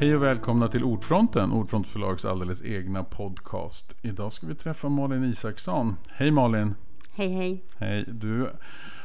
Hej 0.00 0.16
och 0.16 0.22
välkomna 0.22 0.68
till 0.68 0.84
Ordfronten, 0.84 1.52
Ordfront 1.52 1.86
förlags 1.86 2.24
alldeles 2.24 2.62
egna 2.62 3.04
podcast. 3.04 3.96
Idag 4.02 4.32
ska 4.32 4.46
vi 4.46 4.54
träffa 4.54 4.88
Malin 4.88 5.24
Isaksson. 5.24 5.96
Hej 6.08 6.30
Malin! 6.30 6.74
Hej 7.16 7.28
hej! 7.28 7.64
Hej! 7.78 8.04
Du 8.08 8.50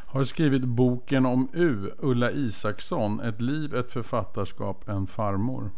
har 0.08 0.24
skrivit 0.24 0.64
boken 0.64 1.26
om 1.26 1.50
U, 1.54 1.92
Ulla 1.98 2.32
Isaksson, 2.32 3.20
Ett 3.20 3.42
liv, 3.42 3.76
ett 3.76 3.92
författarskap, 3.92 4.90
en 4.90 5.08
farmor. 5.08 5.72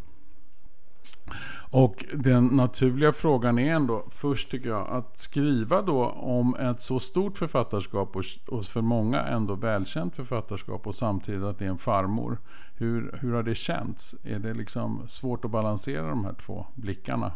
Och 1.69 2.05
den 2.13 2.47
naturliga 2.47 3.13
frågan 3.13 3.59
är 3.59 3.73
ändå 3.73 4.05
först 4.09 4.51
tycker 4.51 4.69
jag 4.69 4.87
att 4.89 5.19
skriva 5.19 5.81
då 5.81 6.05
om 6.09 6.55
ett 6.55 6.81
så 6.81 6.99
stort 6.99 7.37
författarskap 7.37 8.15
och, 8.47 8.65
för 8.65 8.81
många 8.81 9.21
ändå 9.21 9.55
välkänt 9.55 10.15
författarskap 10.15 10.87
och 10.87 10.95
samtidigt 10.95 11.43
att 11.43 11.59
det 11.59 11.65
är 11.65 11.69
en 11.69 11.77
farmor. 11.77 12.37
Hur, 12.77 13.19
hur 13.21 13.33
har 13.33 13.43
det 13.43 13.55
känts? 13.55 14.15
Är 14.23 14.39
det 14.39 14.53
liksom 14.53 15.07
svårt 15.07 15.45
att 15.45 15.51
balansera 15.51 16.07
de 16.07 16.25
här 16.25 16.33
två 16.33 16.65
blickarna? 16.75 17.31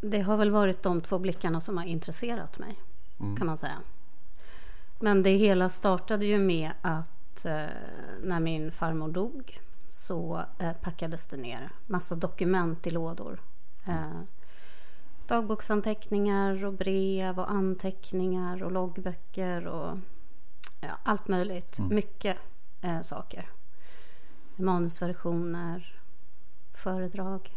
Det 0.00 0.20
har 0.20 0.36
väl 0.36 0.50
varit 0.50 0.82
de 0.82 1.00
två 1.00 1.18
blickarna 1.18 1.60
som 1.60 1.76
har 1.76 1.84
intresserat 1.84 2.58
mig 2.58 2.80
mm. 3.20 3.36
kan 3.36 3.46
man 3.46 3.58
säga. 3.58 3.78
Men 5.00 5.22
det 5.22 5.30
hela 5.30 5.68
startade 5.68 6.26
ju 6.26 6.38
med 6.38 6.70
att 6.80 7.44
eh, 7.44 7.64
när 8.22 8.40
min 8.40 8.72
farmor 8.72 9.08
dog 9.08 9.60
så 9.92 10.44
eh, 10.58 10.72
packades 10.72 11.26
det 11.26 11.36
ner 11.36 11.70
massa 11.86 12.14
dokument 12.14 12.86
i 12.86 12.90
lådor. 12.90 13.42
Eh, 13.84 14.20
dagboksanteckningar 15.26 16.64
och 16.64 16.72
brev 16.72 17.38
och 17.38 17.50
anteckningar 17.50 18.62
och 18.62 18.72
loggböcker 18.72 19.66
och 19.66 19.98
ja, 20.80 20.98
allt 21.02 21.28
möjligt. 21.28 21.78
Mm. 21.78 21.94
Mycket 21.94 22.36
eh, 22.80 23.02
saker. 23.02 23.50
Manusversioner, 24.56 26.00
föredrag. 26.74 27.56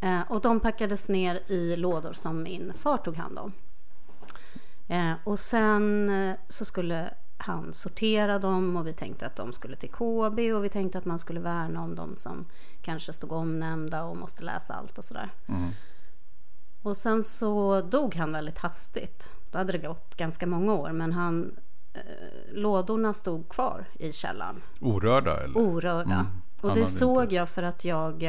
Eh, 0.00 0.20
och 0.28 0.40
de 0.40 0.60
packades 0.60 1.08
ner 1.08 1.42
i 1.46 1.76
lådor 1.76 2.12
som 2.12 2.42
min 2.42 2.72
far 2.74 2.96
tog 2.96 3.16
hand 3.16 3.38
om. 3.38 3.52
Eh, 4.88 5.12
och 5.24 5.38
sen 5.38 6.10
eh, 6.10 6.36
så 6.48 6.64
skulle 6.64 7.14
han 7.38 7.72
sortera 7.72 8.38
dem 8.38 8.76
och 8.76 8.86
vi 8.86 8.92
tänkte 8.92 9.26
att 9.26 9.36
de 9.36 9.52
skulle 9.52 9.76
till 9.76 9.90
KB 9.90 10.52
och 10.54 10.64
vi 10.64 10.68
tänkte 10.68 10.98
att 10.98 11.04
man 11.04 11.18
skulle 11.18 11.40
värna 11.40 11.82
om 11.82 11.94
de 11.94 12.16
som 12.16 12.44
kanske 12.82 13.12
stod 13.12 13.32
omnämnda 13.32 14.04
och 14.04 14.16
måste 14.16 14.44
läsa 14.44 14.74
allt 14.74 14.98
och 14.98 15.04
sådär. 15.04 15.30
Mm. 15.46 15.70
Och 16.82 16.96
sen 16.96 17.22
så 17.22 17.80
dog 17.80 18.14
han 18.14 18.32
väldigt 18.32 18.58
hastigt. 18.58 19.30
Då 19.50 19.58
hade 19.58 19.72
det 19.72 19.78
gått 19.78 20.16
ganska 20.16 20.46
många 20.46 20.74
år 20.74 20.92
men 20.92 21.12
han 21.12 21.56
eh, 21.94 22.00
lådorna 22.52 23.14
stod 23.14 23.48
kvar 23.48 23.84
i 23.98 24.12
källaren. 24.12 24.62
Orörda? 24.80 25.44
Eller? 25.44 25.58
Orörda. 25.58 26.14
Mm. 26.14 26.26
Och 26.60 26.74
det 26.74 26.86
såg 26.86 27.22
inte... 27.22 27.34
jag 27.34 27.48
för 27.48 27.62
att 27.62 27.84
jag 27.84 28.22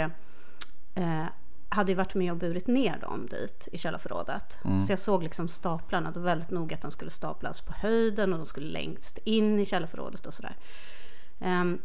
eh, 0.95 1.25
hade 1.69 1.91
ju 1.91 1.95
varit 1.95 2.15
med 2.15 2.31
och 2.31 2.37
burit 2.37 2.67
ner 2.67 2.97
dem 2.99 3.25
dit 3.25 3.67
i 3.71 3.77
källarförrådet. 3.77 4.59
Mm. 4.65 4.79
Så 4.79 4.91
jag 4.91 4.99
såg 4.99 5.23
liksom 5.23 5.47
staplarna. 5.47 6.11
Det 6.11 6.19
var 6.19 6.25
väldigt 6.25 6.49
noga 6.49 6.75
att 6.75 6.81
de 6.81 6.91
skulle 6.91 7.11
staplas 7.11 7.61
på 7.61 7.73
höjden 7.73 8.33
och 8.33 8.39
de 8.39 8.45
skulle 8.45 8.67
längst 8.67 9.17
in 9.17 9.59
i 9.59 9.65
källarförrådet 9.65 10.25
och 10.25 10.33
sådär. 10.33 10.57
Um, 11.39 11.81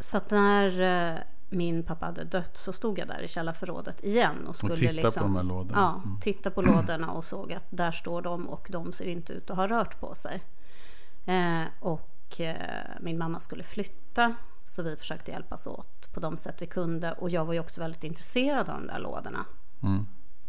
så 0.00 0.16
att 0.16 0.30
när 0.30 0.80
uh, 0.80 1.18
min 1.48 1.82
pappa 1.82 2.06
hade 2.06 2.24
dött 2.24 2.56
så 2.56 2.72
stod 2.72 2.98
jag 2.98 3.08
där 3.08 3.22
i 3.22 3.28
källarförrådet 3.28 4.04
igen 4.04 4.46
och 4.46 4.56
skulle 4.56 4.72
och 4.72 4.78
titta 4.78 4.92
liksom, 4.92 5.22
på 5.22 5.28
de 5.28 5.36
här 5.36 5.42
lådorna. 5.42 5.72
Ja, 5.74 6.02
mm. 6.04 6.20
titta 6.20 6.50
på 6.50 6.62
lådorna 6.62 7.10
och 7.10 7.24
såg 7.24 7.52
att 7.52 7.66
där 7.70 7.92
står 7.92 8.22
de 8.22 8.48
och 8.48 8.68
de 8.70 8.92
ser 8.92 9.06
inte 9.06 9.32
ut 9.32 9.50
att 9.50 9.56
ha 9.56 9.66
rört 9.66 10.00
på 10.00 10.14
sig. 10.14 10.42
Uh, 11.28 11.64
och 11.80 12.09
uh, 12.40 12.54
min 13.00 13.18
mamma 13.18 13.40
skulle 13.40 13.62
flytta 13.62 14.34
så 14.64 14.82
vi 14.82 14.96
försökte 14.96 15.30
hjälpas 15.30 15.66
åt 15.66 16.12
på 16.12 16.20
de 16.20 16.36
sätt 16.36 16.56
vi 16.58 16.66
kunde. 16.66 17.12
Och 17.12 17.30
jag 17.30 17.44
var 17.44 17.52
ju 17.52 17.60
också 17.60 17.80
väldigt 17.80 18.04
intresserad 18.04 18.68
av 18.68 18.80
de 18.80 18.86
där 18.86 18.98
lådorna. 18.98 19.44
Mm. 19.82 20.06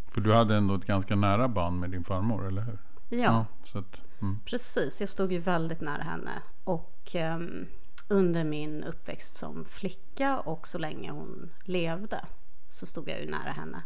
För 0.08 0.22
du 0.22 0.34
hade 0.34 0.56
ändå 0.56 0.76
ett 0.76 0.86
ganska 0.86 1.16
nära 1.16 1.48
band 1.48 1.80
med 1.80 1.90
din 1.90 2.04
farmor, 2.04 2.48
eller 2.48 2.62
hur? 2.62 2.80
Ja, 3.10 3.46
ja 3.74 3.80
att, 3.80 4.22
mm. 4.22 4.40
precis. 4.46 5.00
Jag 5.00 5.10
stod 5.10 5.32
ju 5.32 5.40
väldigt 5.40 5.82
nära 5.82 6.04
henne. 6.04 6.42
Och 6.64 7.16
um, 7.16 7.68
under 8.08 8.44
min 8.44 8.84
uppväxt 8.84 9.36
som 9.36 9.66
flicka 9.66 10.40
och 10.40 10.68
så 10.68 10.78
länge 10.78 11.12
hon 11.12 11.50
levde 11.64 12.26
så 12.68 12.86
stod 12.86 13.10
jag 13.10 13.22
ju 13.22 13.32
nära 13.32 13.52
henne. 13.52 13.84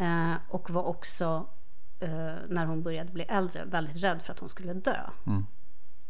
Uh, 0.00 0.36
och 0.48 0.70
var 0.70 0.82
också, 0.82 1.46
uh, 2.02 2.34
när 2.48 2.66
hon 2.66 2.82
började 2.82 3.12
bli 3.12 3.24
äldre, 3.24 3.64
väldigt 3.64 3.96
rädd 3.96 4.22
för 4.22 4.32
att 4.32 4.38
hon 4.38 4.48
skulle 4.48 4.74
dö. 4.74 5.00
Mm. 5.26 5.46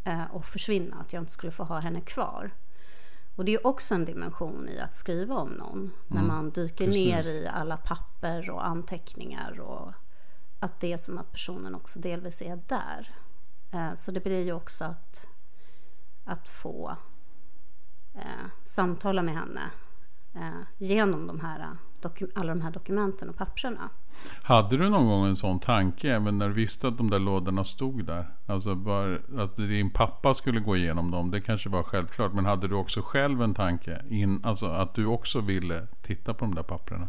Uh, 0.06 0.34
och 0.34 0.46
försvinna, 0.46 0.96
att 0.96 1.12
jag 1.12 1.22
inte 1.22 1.32
skulle 1.32 1.52
få 1.52 1.64
ha 1.64 1.78
henne 1.78 2.00
kvar. 2.00 2.50
Och 3.36 3.44
det 3.44 3.54
är 3.54 3.66
också 3.66 3.94
en 3.94 4.04
dimension 4.04 4.68
i 4.68 4.80
att 4.80 4.94
skriva 4.94 5.34
om 5.34 5.48
någon. 5.48 5.78
Mm. 5.78 5.92
När 6.06 6.22
man 6.22 6.50
dyker 6.50 6.86
Precis. 6.86 7.06
ner 7.06 7.26
i 7.26 7.46
alla 7.46 7.76
papper 7.76 8.50
och 8.50 8.66
anteckningar. 8.66 9.60
Och 9.60 9.92
att 10.58 10.80
det 10.80 10.92
är 10.92 10.96
som 10.96 11.18
att 11.18 11.32
personen 11.32 11.74
också 11.74 11.98
delvis 11.98 12.42
är 12.42 12.60
där. 12.66 13.14
Eh, 13.70 13.94
så 13.94 14.10
det 14.10 14.20
blir 14.20 14.44
ju 14.44 14.52
också 14.52 14.84
att, 14.84 15.26
att 16.24 16.48
få 16.48 16.96
eh, 18.14 18.46
samtala 18.62 19.22
med 19.22 19.34
henne 19.34 19.70
eh, 20.34 20.62
genom 20.78 21.26
de 21.26 21.40
här 21.40 21.76
alla 22.34 22.54
de 22.54 22.60
här 22.60 22.70
dokumenten 22.70 23.28
och 23.28 23.36
papperna. 23.36 23.88
Hade 24.42 24.76
du 24.76 24.88
någon 24.88 25.06
gång 25.06 25.26
en 25.26 25.36
sån 25.36 25.60
tanke 25.60 26.10
även 26.10 26.38
när 26.38 26.48
du 26.48 26.54
visste 26.54 26.88
att 26.88 26.98
de 26.98 27.10
där 27.10 27.18
lådorna 27.18 27.64
stod 27.64 28.04
där? 28.04 28.26
Alltså 28.46 28.74
bara, 28.74 29.18
att 29.38 29.56
din 29.56 29.90
pappa 29.90 30.34
skulle 30.34 30.60
gå 30.60 30.76
igenom 30.76 31.10
dem, 31.10 31.30
det 31.30 31.40
kanske 31.40 31.68
var 31.68 31.82
självklart. 31.82 32.32
Men 32.32 32.44
hade 32.44 32.68
du 32.68 32.74
också 32.74 33.02
själv 33.02 33.42
en 33.42 33.54
tanke? 33.54 34.02
In, 34.08 34.40
alltså 34.44 34.66
att 34.66 34.94
du 34.94 35.06
också 35.06 35.40
ville 35.40 35.86
titta 36.02 36.34
på 36.34 36.44
de 36.44 36.54
där 36.54 36.62
papperna? 36.62 37.08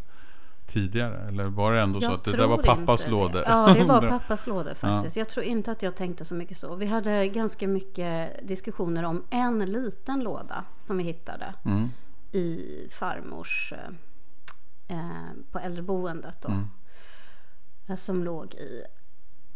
tidigare? 0.67 1.28
Eller 1.28 1.45
var 1.45 1.73
det 1.73 1.81
ändå 1.81 2.00
jag 2.01 2.11
så 2.11 2.16
att 2.17 2.23
det 2.23 2.38
där 2.38 2.47
var 2.47 2.57
pappas 2.57 3.07
lådor? 3.07 3.44
Ja, 3.47 3.73
det 3.73 3.84
var 3.84 4.09
pappas 4.09 4.47
lådor 4.47 4.73
faktiskt. 4.73 5.16
Ja. 5.16 5.19
Jag 5.19 5.29
tror 5.29 5.45
inte 5.45 5.72
att 5.72 5.84
jag 5.84 5.95
tänkte 5.95 6.25
så 6.25 6.35
mycket 6.35 6.57
så. 6.57 6.75
Vi 6.75 6.85
hade 6.85 7.28
ganska 7.28 7.67
mycket 7.67 8.47
diskussioner 8.47 9.03
om 9.03 9.23
en 9.29 9.59
liten 9.59 10.23
låda 10.23 10.63
som 10.78 10.97
vi 10.97 11.03
hittade 11.03 11.53
mm. 11.66 11.89
i 12.31 12.59
farmors 13.00 13.73
eh, 14.88 15.31
på 15.51 15.59
äldreboendet 15.59 16.41
då. 16.41 16.50
Mm. 16.50 16.68
Eh, 17.88 17.96
som 17.96 18.23
låg 18.23 18.53
i 18.53 18.84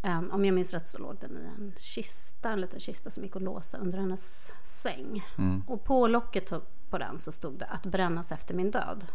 en, 0.02 0.32
om 0.32 0.46
jag 0.46 0.56
minns 0.56 0.74
rätt 0.74 0.88
så 0.88 1.00
låg 1.00 1.18
den 1.20 1.38
i 1.38 1.46
en 1.46 1.74
kista, 1.78 2.52
en 2.52 2.62
liten 2.62 2.80
kista 2.80 3.12
som 3.12 3.24
gick 3.24 3.36
att 3.36 3.42
låsa 3.42 3.78
under 3.78 3.98
hennes 3.98 4.52
säng. 4.66 5.26
Mm. 5.38 5.64
Och 5.68 5.84
på 5.84 6.08
locket 6.08 6.54
på 6.90 6.98
den 6.98 7.20
så 7.20 7.32
stod 7.32 7.60
det 7.60 7.66
att 7.66 7.86
brännas 7.86 8.32
efter 8.32 8.54
min 8.54 8.72
död. 8.72 9.08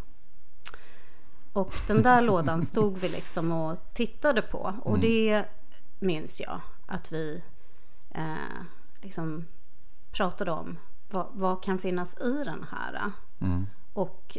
Och 1.52 1.74
den 1.86 2.02
där 2.02 2.22
lådan 2.30 2.62
stod 2.62 2.98
vi 2.98 3.08
liksom 3.08 3.52
och 3.52 3.94
tittade 3.94 4.42
på. 4.42 4.74
Och 4.82 4.96
mm. 4.96 5.00
det 5.00 5.44
minns 5.98 6.40
jag 6.40 6.60
att 6.86 7.12
vi 7.12 7.42
eh, 8.10 8.62
liksom 9.02 9.46
pratade 10.12 10.50
om. 10.50 10.78
Vad, 11.10 11.26
vad, 11.32 11.62
kan 11.62 11.78
finnas 11.78 12.18
i 12.18 12.44
den 12.44 12.66
här? 12.70 13.12
Mm. 13.40 13.66
Och 13.92 14.38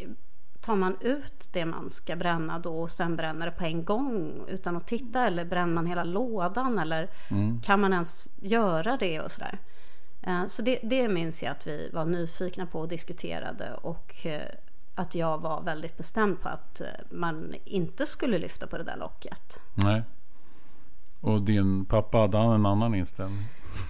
tar 0.65 0.75
man 0.75 0.97
ut 1.01 1.49
det 1.53 1.65
man 1.65 1.89
ska 1.89 2.15
bränna 2.15 2.59
då 2.59 2.81
och 2.81 2.91
sen 2.91 3.15
bränner 3.15 3.45
det 3.45 3.51
på 3.51 3.63
en 3.63 3.83
gång 3.83 4.43
utan 4.47 4.75
att 4.77 4.87
titta 4.87 5.27
eller 5.27 5.45
bränner 5.45 5.73
man 5.73 5.85
hela 5.85 6.03
lådan 6.03 6.79
eller 6.79 7.09
mm. 7.31 7.61
kan 7.61 7.81
man 7.81 7.93
ens 7.93 8.29
göra 8.41 8.97
det 8.97 9.19
och 9.19 9.31
sådär. 9.31 9.59
Eh, 10.21 10.47
så 10.47 10.61
det, 10.61 10.79
det 10.83 11.09
minns 11.09 11.43
jag 11.43 11.51
att 11.51 11.67
vi 11.67 11.89
var 11.93 12.05
nyfikna 12.05 12.65
på 12.65 12.79
och 12.79 12.87
diskuterade 12.87 13.73
och 13.73 14.25
eh, 14.25 14.41
att 14.95 15.15
jag 15.15 15.41
var 15.41 15.61
väldigt 15.61 15.97
bestämd 15.97 16.41
på 16.41 16.49
att 16.49 16.81
eh, 16.81 16.87
man 17.09 17.55
inte 17.65 18.05
skulle 18.05 18.37
lyfta 18.37 18.67
på 18.67 18.77
det 18.77 18.83
där 18.83 18.97
locket. 18.97 19.59
Nej. 19.73 20.03
Och 21.25 21.41
din 21.41 21.85
pappa, 21.85 22.17
hade 22.17 22.37
han 22.37 22.51
en 22.51 22.65
annan 22.65 22.95
inställning? 22.95 23.43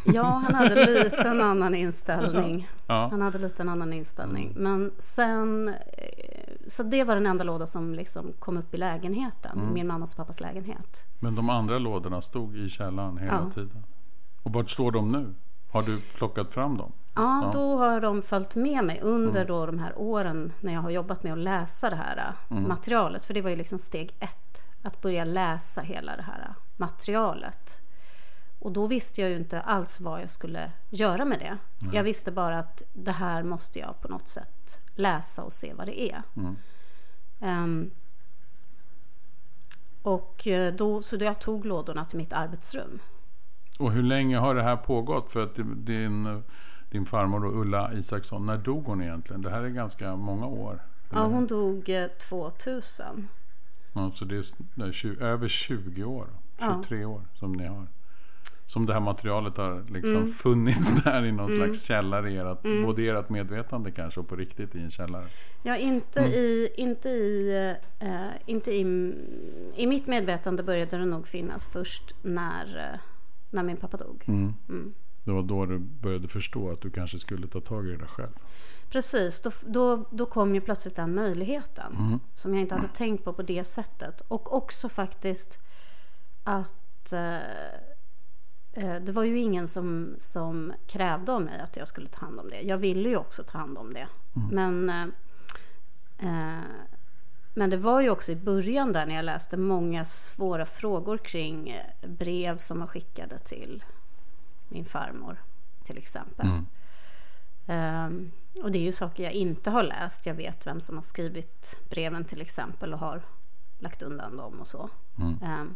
Ja, 0.04 0.24
han 0.24 0.56
hade 0.56 1.04
lite 1.04 1.18
en 1.18 1.42
annan 1.42 1.76
inställning. 1.76 2.68
Ja. 2.88 3.08
Han 3.12 3.22
hade 3.22 3.38
lite 3.38 3.64
en 3.64 3.70
annan 3.70 3.94
inställning. 3.94 4.52
Mm. 4.52 4.64
Men 4.64 4.92
sen, 5.00 5.68
eh, 5.68 5.74
så 6.68 6.84
det 6.84 7.04
var 7.04 7.16
den 7.16 7.26
enda 7.26 7.44
låda 7.44 7.68
som 7.68 7.94
liksom 7.94 8.34
kom 8.40 8.58
upp 8.58 8.74
i 8.74 8.78
lägenheten, 8.78 9.60
mm. 9.60 9.74
min 9.74 9.88
mammas 9.88 10.12
och 10.12 10.18
pappas 10.18 10.42
lägenhet. 10.42 11.06
Men 11.20 11.36
de 11.36 11.50
andra 11.50 11.80
lådorna 11.80 12.22
stod 12.22 12.58
i 12.58 12.70
källaren 12.70 13.18
hela 13.18 13.44
ja. 13.46 13.52
tiden? 13.52 13.84
Och 14.44 14.54
vart 14.54 14.70
står 14.70 14.92
de 14.92 15.12
nu? 15.12 15.34
Har 15.72 15.84
du 15.84 16.00
plockat 16.18 16.54
fram 16.54 16.78
dem? 16.78 16.92
Ja, 17.16 17.44
ja, 17.44 17.52
då 17.54 17.78
har 17.78 18.02
de 18.02 18.22
följt 18.22 18.56
med 18.56 18.86
mig 18.86 19.00
under 19.02 19.42
mm. 19.42 19.48
då 19.48 19.66
de 19.66 19.80
här 19.80 19.94
åren 19.98 20.54
när 20.60 20.74
jag 20.74 20.82
har 20.82 20.90
jobbat 20.90 21.24
med 21.24 21.34
att 21.34 21.40
läsa 21.40 21.90
det 21.90 21.96
här 21.96 22.18
äh, 22.18 22.58
mm. 22.58 22.68
materialet. 22.68 23.26
För 23.26 23.34
det 23.34 23.42
var 23.42 23.50
ju 23.50 23.56
liksom 23.56 23.80
steg 23.80 24.16
ett, 24.20 24.40
att 24.86 25.02
börja 25.02 25.26
läsa 25.26 25.82
hela 25.82 26.16
det 26.16 26.22
här 26.22 26.54
materialet. 26.78 27.82
Och 28.60 28.72
då 28.72 28.88
visste 28.88 29.22
jag 29.22 29.30
ju 29.30 29.36
inte 29.36 29.62
alls 29.62 30.00
vad 30.00 30.22
jag 30.22 30.30
skulle 30.30 30.72
göra 30.90 31.26
med 31.26 31.40
det. 31.40 31.58
Mm. 31.82 31.96
Jag 31.96 32.04
visste 32.04 32.32
bara 32.32 32.60
att 32.60 32.84
det 32.94 33.12
här 33.12 33.44
måste 33.44 33.80
jag 33.80 34.02
på 34.02 34.08
något 34.08 34.28
sätt 34.28 34.80
läsa 34.96 35.44
och 35.44 35.52
se 35.52 35.74
vad 35.74 35.88
det 35.88 36.02
är. 36.02 36.24
Mm. 36.36 36.56
Um, 37.40 37.92
och 40.02 40.48
eh, 40.48 40.74
då, 40.74 41.02
så 41.02 41.16
jag 41.16 41.40
tog 41.40 41.66
lådorna 41.66 42.06
till 42.06 42.18
mitt 42.18 42.34
arbetsrum. 42.34 43.00
Och 43.80 43.92
hur 43.92 44.04
länge 44.04 44.38
har 44.38 44.56
det 44.56 44.64
här 44.64 44.78
pågått? 44.78 45.32
För 45.32 45.44
att 45.44 45.56
din, 45.76 46.44
din 46.90 47.06
farmor 47.06 47.46
Ulla 47.46 47.94
Isaksson, 47.94 48.46
när 48.46 48.58
dog 48.58 48.86
hon 48.86 49.02
egentligen? 49.02 49.42
Det 49.42 49.50
här 49.50 49.62
är 49.62 49.70
ganska 49.70 50.16
många 50.16 50.48
år. 50.48 50.82
Ja, 51.12 51.24
hon 51.24 51.48
dog 51.48 51.90
2000. 52.30 53.28
Ja, 53.96 54.12
så 54.16 54.26
det 54.26 54.36
är, 54.36 54.44
det 54.76 54.86
är 54.86 54.92
20, 54.92 55.24
över 55.26 55.48
20 55.48 56.04
år, 56.04 56.28
23 56.60 57.00
ja. 57.00 57.08
år 57.08 57.22
som 57.34 57.54
ni 57.54 57.66
har. 57.66 57.88
Som 58.66 58.86
det 58.86 58.94
här 58.94 59.00
materialet 59.00 59.58
har 59.58 59.84
liksom 59.90 60.16
mm. 60.16 60.28
funnits 60.28 61.04
där 61.04 61.26
i 61.26 61.32
någon 61.32 61.50
mm. 61.50 61.58
slags 61.58 61.84
källare 61.84 62.32
i 62.32 62.38
ert, 62.38 62.66
mm. 62.66 62.84
både 62.84 63.02
i 63.02 63.08
ert 63.08 63.30
medvetande 63.30 63.92
kanske 63.92 64.20
och 64.20 64.28
på 64.28 64.36
riktigt 64.36 64.76
i 64.76 64.80
en 64.80 64.90
källare. 64.90 65.26
Ja, 65.64 65.78
inte 65.78 66.20
mm. 66.20 66.32
i, 66.32 66.70
inte 66.78 67.10
i, 67.10 67.76
uh, 68.04 68.10
inte 68.46 68.72
i, 68.72 68.82
i 69.76 69.88
mitt 69.88 70.08
medvetande 70.08 70.64
började 70.64 70.98
det 70.98 71.06
nog 71.06 71.28
finnas 71.28 71.66
först 71.66 72.16
när, 72.22 72.66
uh, 72.66 73.00
när 73.50 73.64
min 73.64 73.78
pappa 73.78 73.98
dog. 73.98 74.26
Mm. 75.26 75.38
Mm. 75.38 75.48
Det 75.48 75.56
var 75.56 75.66
då 75.66 75.66
du 75.66 75.80
började 75.80 76.28
förstå 76.28 76.72
att 76.72 76.82
du 76.82 76.92
kanske 76.92 77.20
skulle 77.20 77.48
ta 77.48 77.62
tag 77.62 77.88
i 77.88 77.92
det 77.92 77.98
där 77.98 78.06
själv. 78.08 78.32
Precis, 78.90 79.42
då, 79.42 79.52
då, 79.66 80.06
då 80.12 80.26
kom 80.26 80.56
ju 80.56 80.62
plötsligt 80.62 80.96
den 80.96 81.16
möjligheten. 81.16 81.96
Mm. 81.96 82.20
Som 82.36 82.54
jag 82.54 82.62
inte 82.62 82.76
hade 82.76 82.88
tänkt 82.88 83.24
på 83.24 83.34
på 83.34 83.42
det 83.42 83.64
sättet. 83.64 84.22
Och 84.28 84.54
också 84.54 84.90
faktiskt 84.90 85.60
att 86.44 87.14
eh, 87.14 87.38
eh, 88.74 89.02
det 89.02 89.12
var 89.12 89.24
ju 89.24 89.38
ingen 89.38 89.68
som, 89.68 90.16
som 90.18 90.74
krävde 90.88 91.32
av 91.32 91.42
mig 91.42 91.60
att 91.60 91.78
jag 91.78 91.88
skulle 91.88 92.08
ta 92.08 92.26
hand 92.26 92.40
om 92.40 92.50
det. 92.50 92.62
Jag 92.62 92.78
ville 92.78 93.10
ju 93.10 93.18
också 93.18 93.44
ta 93.44 93.58
hand 93.58 93.78
om 93.78 93.94
det. 93.94 94.08
Mm. 94.36 94.50
Men, 94.52 94.90
eh, 96.18 96.64
men 97.54 97.70
det 97.70 97.78
var 97.78 98.02
ju 98.02 98.10
också 98.10 98.32
i 98.32 98.36
början 98.36 98.94
där 98.94 99.06
när 99.06 99.16
jag 99.16 99.26
läste 99.26 99.58
många 99.58 100.06
svåra 100.06 100.66
frågor 100.66 101.18
kring 101.18 101.70
eh, 101.70 102.10
brev 102.10 102.58
som 102.58 102.80
var 102.80 102.88
skickade 102.88 103.40
till 103.40 103.84
min 104.68 104.86
farmor 104.86 105.42
till 105.84 105.98
exempel. 105.98 106.46
Mm. 106.46 106.66
Um, 107.68 108.32
och 108.64 108.72
det 108.72 108.80
är 108.80 108.84
ju 108.84 108.92
saker 108.92 109.24
jag 109.24 109.34
inte 109.34 109.70
har 109.70 109.84
läst. 109.84 110.26
Jag 110.26 110.34
vet 110.34 110.68
vem 110.68 110.82
som 110.82 110.96
har 110.96 111.04
skrivit 111.04 111.78
breven 111.90 112.26
till 112.26 112.42
exempel 112.42 112.94
och 112.94 113.00
har 113.00 113.22
lagt 113.80 114.02
undan 114.02 114.38
dem 114.38 114.60
och 114.60 114.68
så. 114.68 114.90
Mm. 115.20 115.38
Um, 115.62 115.76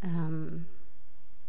um, 0.00 0.64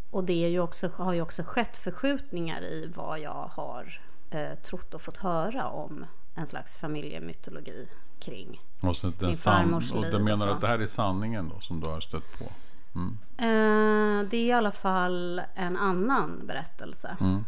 och 0.10 0.24
det 0.24 0.46
är 0.46 0.50
ju 0.50 0.60
också, 0.60 0.92
har 0.96 1.14
ju 1.14 1.22
också 1.22 1.44
skett 1.44 1.78
förskjutningar 1.78 2.62
i 2.62 2.92
vad 2.96 3.20
jag 3.20 3.50
har 3.54 4.02
uh, 4.36 4.56
trott 4.56 4.94
och 4.94 5.02
fått 5.02 5.18
höra 5.18 5.70
om 5.70 6.06
en 6.34 6.48
slags 6.48 6.78
familjemytologi 6.78 7.88
kring 8.20 8.62
och 8.82 8.96
så 8.96 9.12
min 9.20 9.36
farmors 9.36 9.94
liv. 9.94 10.06
Och 10.06 10.12
du 10.12 10.20
menar 10.20 10.48
och 10.48 10.54
att 10.56 10.62
det 10.62 10.68
här 10.68 10.80
är 10.80 10.86
sanningen 10.86 11.50
då 11.50 11.60
som 11.60 11.80
du 11.80 11.90
har 11.90 12.00
stött 12.00 12.40
på? 12.40 12.46
Mm. 12.96 13.18
Uh, 13.42 14.30
det 14.30 14.38
är 14.38 14.46
i 14.46 14.52
alla 14.52 14.72
fall 14.72 15.42
en 15.56 15.78
annan 15.78 16.48
berättelse. 16.48 17.18
Mm. 17.20 17.44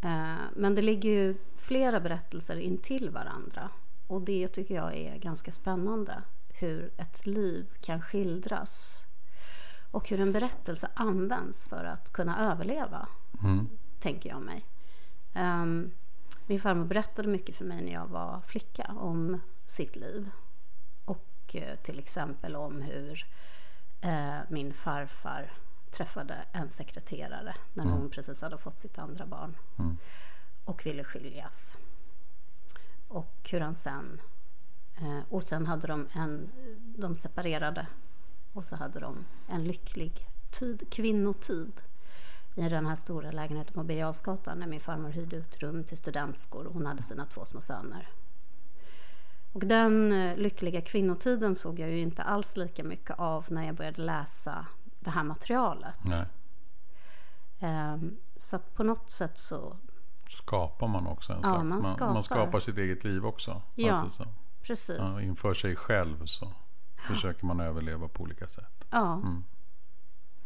Eh, 0.00 0.44
men 0.56 0.74
det 0.74 0.82
ligger 0.82 1.10
ju 1.10 1.34
flera 1.56 2.00
berättelser 2.00 2.56
intill 2.56 3.10
varandra. 3.10 3.68
Och 4.06 4.22
det 4.22 4.48
tycker 4.48 4.74
jag 4.74 4.96
är 4.96 5.16
ganska 5.16 5.52
spännande. 5.52 6.22
Hur 6.48 6.92
ett 6.96 7.26
liv 7.26 7.66
kan 7.80 8.02
skildras. 8.02 9.04
Och 9.90 10.08
hur 10.08 10.20
en 10.20 10.32
berättelse 10.32 10.88
används 10.94 11.68
för 11.68 11.84
att 11.84 12.12
kunna 12.12 12.50
överleva. 12.52 13.08
Mm. 13.42 13.68
Tänker 13.98 14.30
jag 14.30 14.42
mig. 14.42 14.64
Um, 15.34 15.90
min 16.46 16.60
farmor 16.60 16.84
berättade 16.84 17.28
mycket 17.28 17.56
för 17.56 17.64
mig 17.64 17.82
när 17.82 17.92
jag 17.92 18.06
var 18.06 18.40
flicka 18.40 18.94
om 18.98 19.40
sitt 19.66 19.96
liv. 19.96 20.30
Och 21.04 21.54
uh, 21.54 21.74
till 21.82 21.98
exempel 21.98 22.56
om 22.56 22.82
hur 22.82 23.26
uh, 24.04 24.40
min 24.48 24.74
farfar 24.74 25.52
träffade 25.90 26.44
en 26.52 26.70
sekreterare 26.70 27.54
när 27.74 27.84
mm. 27.84 27.98
hon 27.98 28.10
precis 28.10 28.42
hade 28.42 28.58
fått 28.58 28.78
sitt 28.78 28.98
andra 28.98 29.26
barn 29.26 29.56
mm. 29.78 29.96
och 30.64 30.86
ville 30.86 31.04
skiljas. 31.04 31.78
Och 33.08 33.48
hur 33.50 33.60
han 33.60 33.74
sen... 33.74 34.20
Eh, 34.96 35.20
och 35.28 35.42
sen 35.42 35.66
hade 35.66 35.86
de 35.86 36.08
en... 36.12 36.50
De 36.96 37.14
separerade 37.14 37.86
och 38.52 38.64
så 38.64 38.76
hade 38.76 39.00
de 39.00 39.24
en 39.48 39.64
lycklig 39.64 40.28
tid, 40.50 40.90
kvinnotid 40.90 41.80
i 42.54 42.68
den 42.68 42.86
här 42.86 42.96
stora 42.96 43.30
lägenheten 43.30 43.74
på 43.74 43.84
Birger 43.84 44.54
när 44.54 44.66
min 44.66 44.80
farmor 44.80 45.10
hyrde 45.10 45.36
ut 45.36 45.62
rum 45.62 45.84
till 45.84 45.96
studentskor 45.96 46.66
och 46.66 46.74
hon 46.74 46.86
hade 46.86 47.02
sina 47.02 47.26
två 47.26 47.44
små 47.44 47.60
söner. 47.60 48.08
Och 49.52 49.66
den 49.66 50.12
eh, 50.12 50.36
lyckliga 50.36 50.80
kvinnotiden 50.80 51.54
såg 51.54 51.78
jag 51.78 51.90
ju 51.90 51.98
inte 51.98 52.22
alls 52.22 52.56
lika 52.56 52.84
mycket 52.84 53.18
av 53.18 53.46
när 53.48 53.66
jag 53.66 53.74
började 53.74 54.02
läsa 54.02 54.66
det 55.00 55.10
här 55.10 55.22
materialet. 55.22 55.98
Um, 57.62 58.16
så 58.36 58.56
att 58.56 58.74
på 58.74 58.82
något 58.82 59.10
sätt 59.10 59.38
så 59.38 59.76
skapar 60.28 60.88
man 60.88 61.06
också 61.06 61.32
en 61.32 61.40
slags, 61.40 61.54
ja, 61.56 61.64
man, 61.64 61.84
skapar. 61.84 62.12
man, 62.12 62.22
skapar 62.22 62.60
sitt 62.60 62.78
eget 62.78 63.04
liv 63.04 63.26
också. 63.26 63.62
Ja, 63.74 63.92
alltså 63.92 64.24
så, 64.24 64.30
precis. 64.62 64.98
Ja, 64.98 65.20
inför 65.20 65.54
sig 65.54 65.76
själv 65.76 66.24
så 66.24 66.52
försöker 66.96 67.46
man 67.46 67.60
överleva 67.60 68.08
på 68.08 68.22
olika 68.22 68.48
sätt. 68.48 68.84
Ja. 68.90 69.12
Mm. 69.14 69.44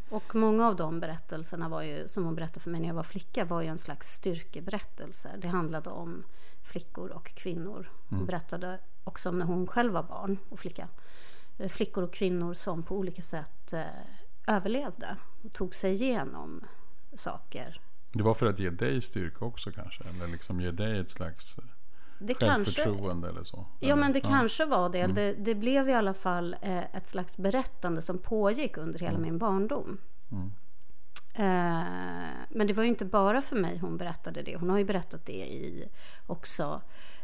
Och 0.09 0.35
många 0.35 0.69
av 0.69 0.77
de 0.77 1.01
berättelserna 1.01 1.69
var 1.69 1.83
ju, 1.83 2.09
som 2.09 2.25
hon 2.25 2.35
berättade 2.35 2.61
för 2.61 2.71
mig 2.71 2.81
när 2.81 2.89
jag 2.89 2.95
var 2.95 3.03
flicka, 3.03 3.45
var 3.45 3.63
ju 3.63 3.69
en 3.69 3.79
slags 3.79 4.09
styrkeberättelser. 4.09 5.37
Det 5.39 5.49
handlade 5.49 5.91
om 5.91 6.25
flickor 6.63 7.11
och 7.11 7.27
kvinnor. 7.27 7.91
Hon 8.09 8.19
mm. 8.19 8.27
berättade 8.27 8.79
också 9.05 9.29
om 9.29 9.39
när 9.39 9.47
hon 9.47 9.67
själv 9.67 9.93
var 9.93 10.03
barn 10.03 10.39
och 10.49 10.59
flicka. 10.59 10.89
Eh, 11.59 11.69
flickor 11.69 12.05
och 12.05 12.13
kvinnor 12.13 12.55
som 12.55 12.83
på 12.83 12.97
olika 12.97 13.23
sätt 13.23 13.73
eh, 13.73 13.85
överlevde 14.47 15.17
och 15.45 15.53
tog 15.53 15.75
sig 15.75 15.93
igenom 15.93 16.65
saker. 17.15 17.81
Det 18.13 18.23
var 18.23 18.35
för 18.35 18.47
att 18.47 18.59
ge 18.59 18.71
dig 18.71 19.01
styrka 19.01 19.45
också 19.45 19.73
kanske? 19.73 20.05
Eller 20.05 20.29
liksom 20.29 20.61
ge 20.61 20.71
dig 20.71 20.99
ett 20.99 21.11
slags 21.11 21.59
eh, 21.59 21.65
det 22.19 22.35
självförtroende 22.35 23.27
kanske, 23.27 23.29
eller 23.29 23.45
så? 23.45 23.67
Ja, 23.81 23.87
eller? 23.87 23.97
men 23.97 24.13
det 24.13 24.21
ja. 24.25 24.29
kanske 24.29 24.65
var 24.65 24.89
det. 24.89 25.01
Mm. 25.01 25.15
det. 25.15 25.33
det. 25.33 25.55
blev 25.55 25.89
i 25.89 25.93
alla 25.93 26.15
fall 26.15 26.57
eh, 26.63 26.97
ett 26.97 27.09
slags 27.09 27.37
berättande 27.37 28.03
som 28.03 28.19
pågick 28.19 28.77
under 28.77 28.99
hela 28.99 29.11
mm. 29.11 29.23
min 29.23 29.39
barndom. 29.39 29.99
Mm. 30.31 30.53
Eh, 31.35 31.85
men 32.49 32.67
det 32.67 32.75
var 32.75 32.83
ju 32.83 32.89
inte 32.89 33.05
bara 33.05 33.43
för 33.43 33.57
mig 33.57 33.79
hon 33.79 33.97
berättade 33.97 34.43
det. 34.43 34.57
Hon 34.57 34.71
har 34.71 34.79
ju 34.79 34.85
berättat 34.85 35.27
det 35.27 35.47
i, 35.47 35.89
också 36.27 36.81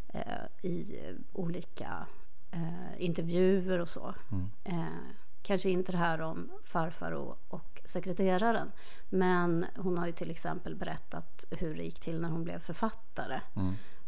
eh, 0.08 0.68
i 0.70 1.00
olika 1.32 2.06
eh, 2.50 3.04
intervjuer 3.04 3.78
och 3.78 3.88
så. 3.88 4.14
Mm. 4.30 4.50
Eh, 4.64 5.14
Kanske 5.42 5.70
inte 5.70 5.92
det 5.92 5.98
här 5.98 6.20
om 6.20 6.50
farfar 6.64 7.12
och, 7.12 7.38
och 7.48 7.80
sekreteraren. 7.84 8.72
Men 9.08 9.66
hon 9.76 9.98
har 9.98 10.06
ju 10.06 10.12
till 10.12 10.30
exempel 10.30 10.76
berättat 10.76 11.44
hur 11.50 11.74
det 11.74 11.82
gick 11.82 12.00
till 12.00 12.20
när 12.20 12.28
hon 12.28 12.44
blev 12.44 12.58
författare. 12.58 13.40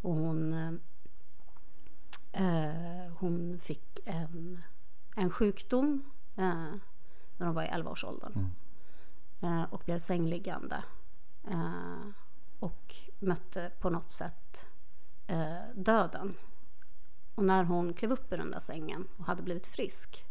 Och 0.03 0.15
hon, 0.15 0.53
eh, 2.33 3.13
hon 3.19 3.59
fick 3.59 4.01
en, 4.05 4.63
en 5.17 5.31
sjukdom 5.31 6.03
eh, 6.37 6.75
när 7.37 7.47
hon 7.47 7.55
var 7.55 7.63
i 7.63 7.69
11-årsåldern. 7.69 8.33
Mm. 8.33 8.51
Eh, 9.43 9.73
och 9.73 9.83
blev 9.85 9.99
sängliggande. 9.99 10.85
Eh, 11.51 12.07
och 12.59 12.95
mötte 13.19 13.71
på 13.81 13.91
något 13.91 14.11
sätt 14.11 14.67
eh, 15.27 15.57
döden. 15.75 16.35
Och 17.35 17.45
när 17.45 17.65
hon 17.65 17.95
klev 17.95 18.13
upp 18.13 18.33
ur 18.33 18.37
den 18.37 18.51
där 18.51 18.61
sängen 18.61 19.09
och 19.17 19.25
hade 19.25 19.43
blivit 19.43 19.67
frisk 19.67 20.25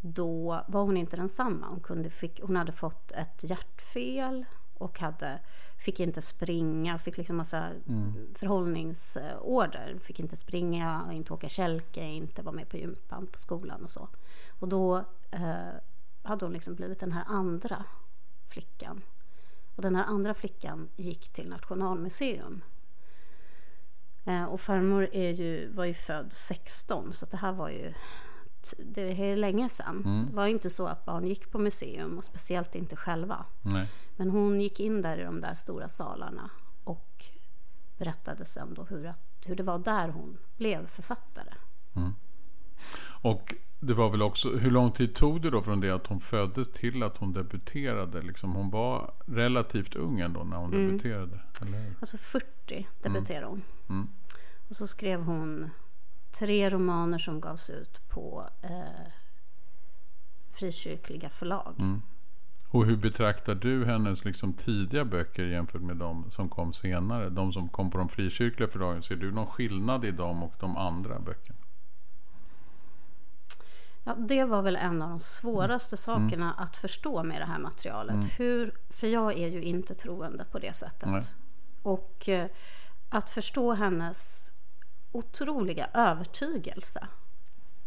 då 0.00 0.64
var 0.68 0.82
hon 0.82 0.96
inte 0.96 1.16
densamma. 1.16 1.66
Hon, 1.66 1.80
kunde, 1.80 2.10
fick, 2.10 2.40
hon 2.42 2.56
hade 2.56 2.72
fått 2.72 3.12
ett 3.12 3.44
hjärtfel 3.44 4.44
och 4.80 4.98
hade, 4.98 5.40
fick 5.76 6.00
inte 6.00 6.22
springa, 6.22 6.98
fick 6.98 7.16
liksom 7.16 7.36
massa 7.36 7.66
mm. 7.88 8.34
förhållningsorder. 8.34 9.98
Fick 10.02 10.20
inte 10.20 10.36
springa, 10.36 11.08
inte 11.12 11.32
åka 11.32 11.48
kälke, 11.48 12.04
inte 12.04 12.42
vara 12.42 12.54
med 12.54 12.68
på 12.68 12.76
gympan 12.76 13.26
på 13.26 13.38
skolan 13.38 13.84
och 13.84 13.90
så. 13.90 14.08
Och 14.58 14.68
då 14.68 15.04
eh, 15.30 15.74
hade 16.22 16.44
hon 16.44 16.52
liksom 16.52 16.74
blivit 16.74 17.00
den 17.00 17.12
här 17.12 17.24
andra 17.26 17.84
flickan. 18.48 19.02
Och 19.76 19.82
den 19.82 19.96
här 19.96 20.04
andra 20.04 20.34
flickan 20.34 20.88
gick 20.96 21.28
till 21.28 21.48
Nationalmuseum. 21.48 22.62
Eh, 24.24 24.44
och 24.44 24.60
farmor 24.60 25.08
är 25.12 25.30
ju, 25.30 25.68
var 25.72 25.84
ju 25.84 25.94
född 25.94 26.32
16 26.32 27.12
så 27.12 27.26
det 27.26 27.36
här 27.36 27.52
var 27.52 27.68
ju 27.68 27.94
det 28.78 29.30
är 29.30 29.36
länge 29.36 29.68
sedan. 29.68 30.02
Mm. 30.04 30.26
Det 30.26 30.32
var 30.32 30.46
inte 30.46 30.70
så 30.70 30.86
att 30.86 31.04
barn 31.04 31.26
gick 31.26 31.50
på 31.50 31.58
museum 31.58 32.18
och 32.18 32.24
speciellt 32.24 32.74
inte 32.74 32.96
själva. 32.96 33.44
Nej. 33.62 33.88
Men 34.16 34.30
hon 34.30 34.60
gick 34.60 34.80
in 34.80 35.02
där 35.02 35.18
i 35.18 35.22
de 35.22 35.40
där 35.40 35.54
stora 35.54 35.88
salarna 35.88 36.50
och 36.84 37.24
berättade 37.98 38.44
sen 38.44 38.74
då 38.74 38.84
hur, 38.84 39.06
att, 39.06 39.44
hur 39.46 39.56
det 39.56 39.62
var 39.62 39.78
där 39.78 40.08
hon 40.08 40.38
blev 40.56 40.86
författare. 40.86 41.54
Mm. 41.96 42.14
Och 43.22 43.54
det 43.80 43.94
var 43.94 44.10
väl 44.10 44.22
också, 44.22 44.50
hur 44.56 44.70
lång 44.70 44.92
tid 44.92 45.14
tog 45.14 45.42
det 45.42 45.50
då 45.50 45.62
från 45.62 45.80
det 45.80 45.90
att 45.90 46.06
hon 46.06 46.20
föddes 46.20 46.72
till 46.72 47.02
att 47.02 47.16
hon 47.16 47.32
debuterade? 47.32 48.22
Liksom 48.22 48.52
hon 48.52 48.70
var 48.70 49.14
relativt 49.26 49.96
ung 49.96 50.20
ändå 50.20 50.44
när 50.44 50.56
hon 50.56 50.74
mm. 50.74 50.86
debuterade. 50.86 51.40
Eller? 51.62 51.94
Alltså 52.00 52.18
40 52.18 52.88
debuterade 53.02 53.46
hon. 53.46 53.62
Mm. 53.88 54.08
Och 54.68 54.76
så 54.76 54.86
skrev 54.86 55.22
hon 55.22 55.70
tre 56.32 56.70
romaner 56.70 57.18
som 57.18 57.40
gavs 57.40 57.70
ut 57.70 58.08
på 58.08 58.48
eh, 58.62 59.12
frikyrkliga 60.52 61.30
förlag. 61.30 61.74
Mm. 61.78 62.02
Och 62.72 62.86
hur 62.86 62.96
betraktar 62.96 63.54
du 63.54 63.84
hennes 63.84 64.24
liksom 64.24 64.52
tidiga 64.52 65.04
böcker 65.04 65.44
jämfört 65.44 65.82
med 65.82 65.96
de 65.96 66.30
som 66.30 66.48
kom 66.48 66.72
senare? 66.72 67.30
De 67.30 67.52
som 67.52 67.68
kom 67.68 67.90
på 67.90 67.98
de 67.98 68.08
frikyrkliga 68.08 68.68
förlagen. 68.68 69.02
Ser 69.02 69.16
du 69.16 69.32
någon 69.32 69.46
skillnad 69.46 70.04
i 70.04 70.10
dem 70.10 70.42
och 70.42 70.54
de 70.60 70.76
andra 70.76 71.18
böckerna? 71.18 71.58
Ja, 74.04 74.14
det 74.14 74.44
var 74.44 74.62
väl 74.62 74.76
en 74.76 75.02
av 75.02 75.08
de 75.08 75.20
svåraste 75.20 76.10
mm. 76.10 76.28
sakerna 76.28 76.46
mm. 76.46 76.64
att 76.64 76.76
förstå 76.76 77.22
med 77.22 77.40
det 77.40 77.44
här 77.44 77.58
materialet. 77.58 78.14
Mm. 78.14 78.26
Hur, 78.38 78.74
för 78.90 79.06
jag 79.06 79.38
är 79.38 79.48
ju 79.48 79.62
inte 79.62 79.94
troende 79.94 80.44
på 80.44 80.58
det 80.58 80.76
sättet. 80.76 81.08
Nej. 81.08 81.22
Och 81.82 82.28
eh, 82.28 82.50
att 83.08 83.30
förstå 83.30 83.72
hennes 83.72 84.49
otroliga 85.12 85.88
övertygelse. 85.94 87.08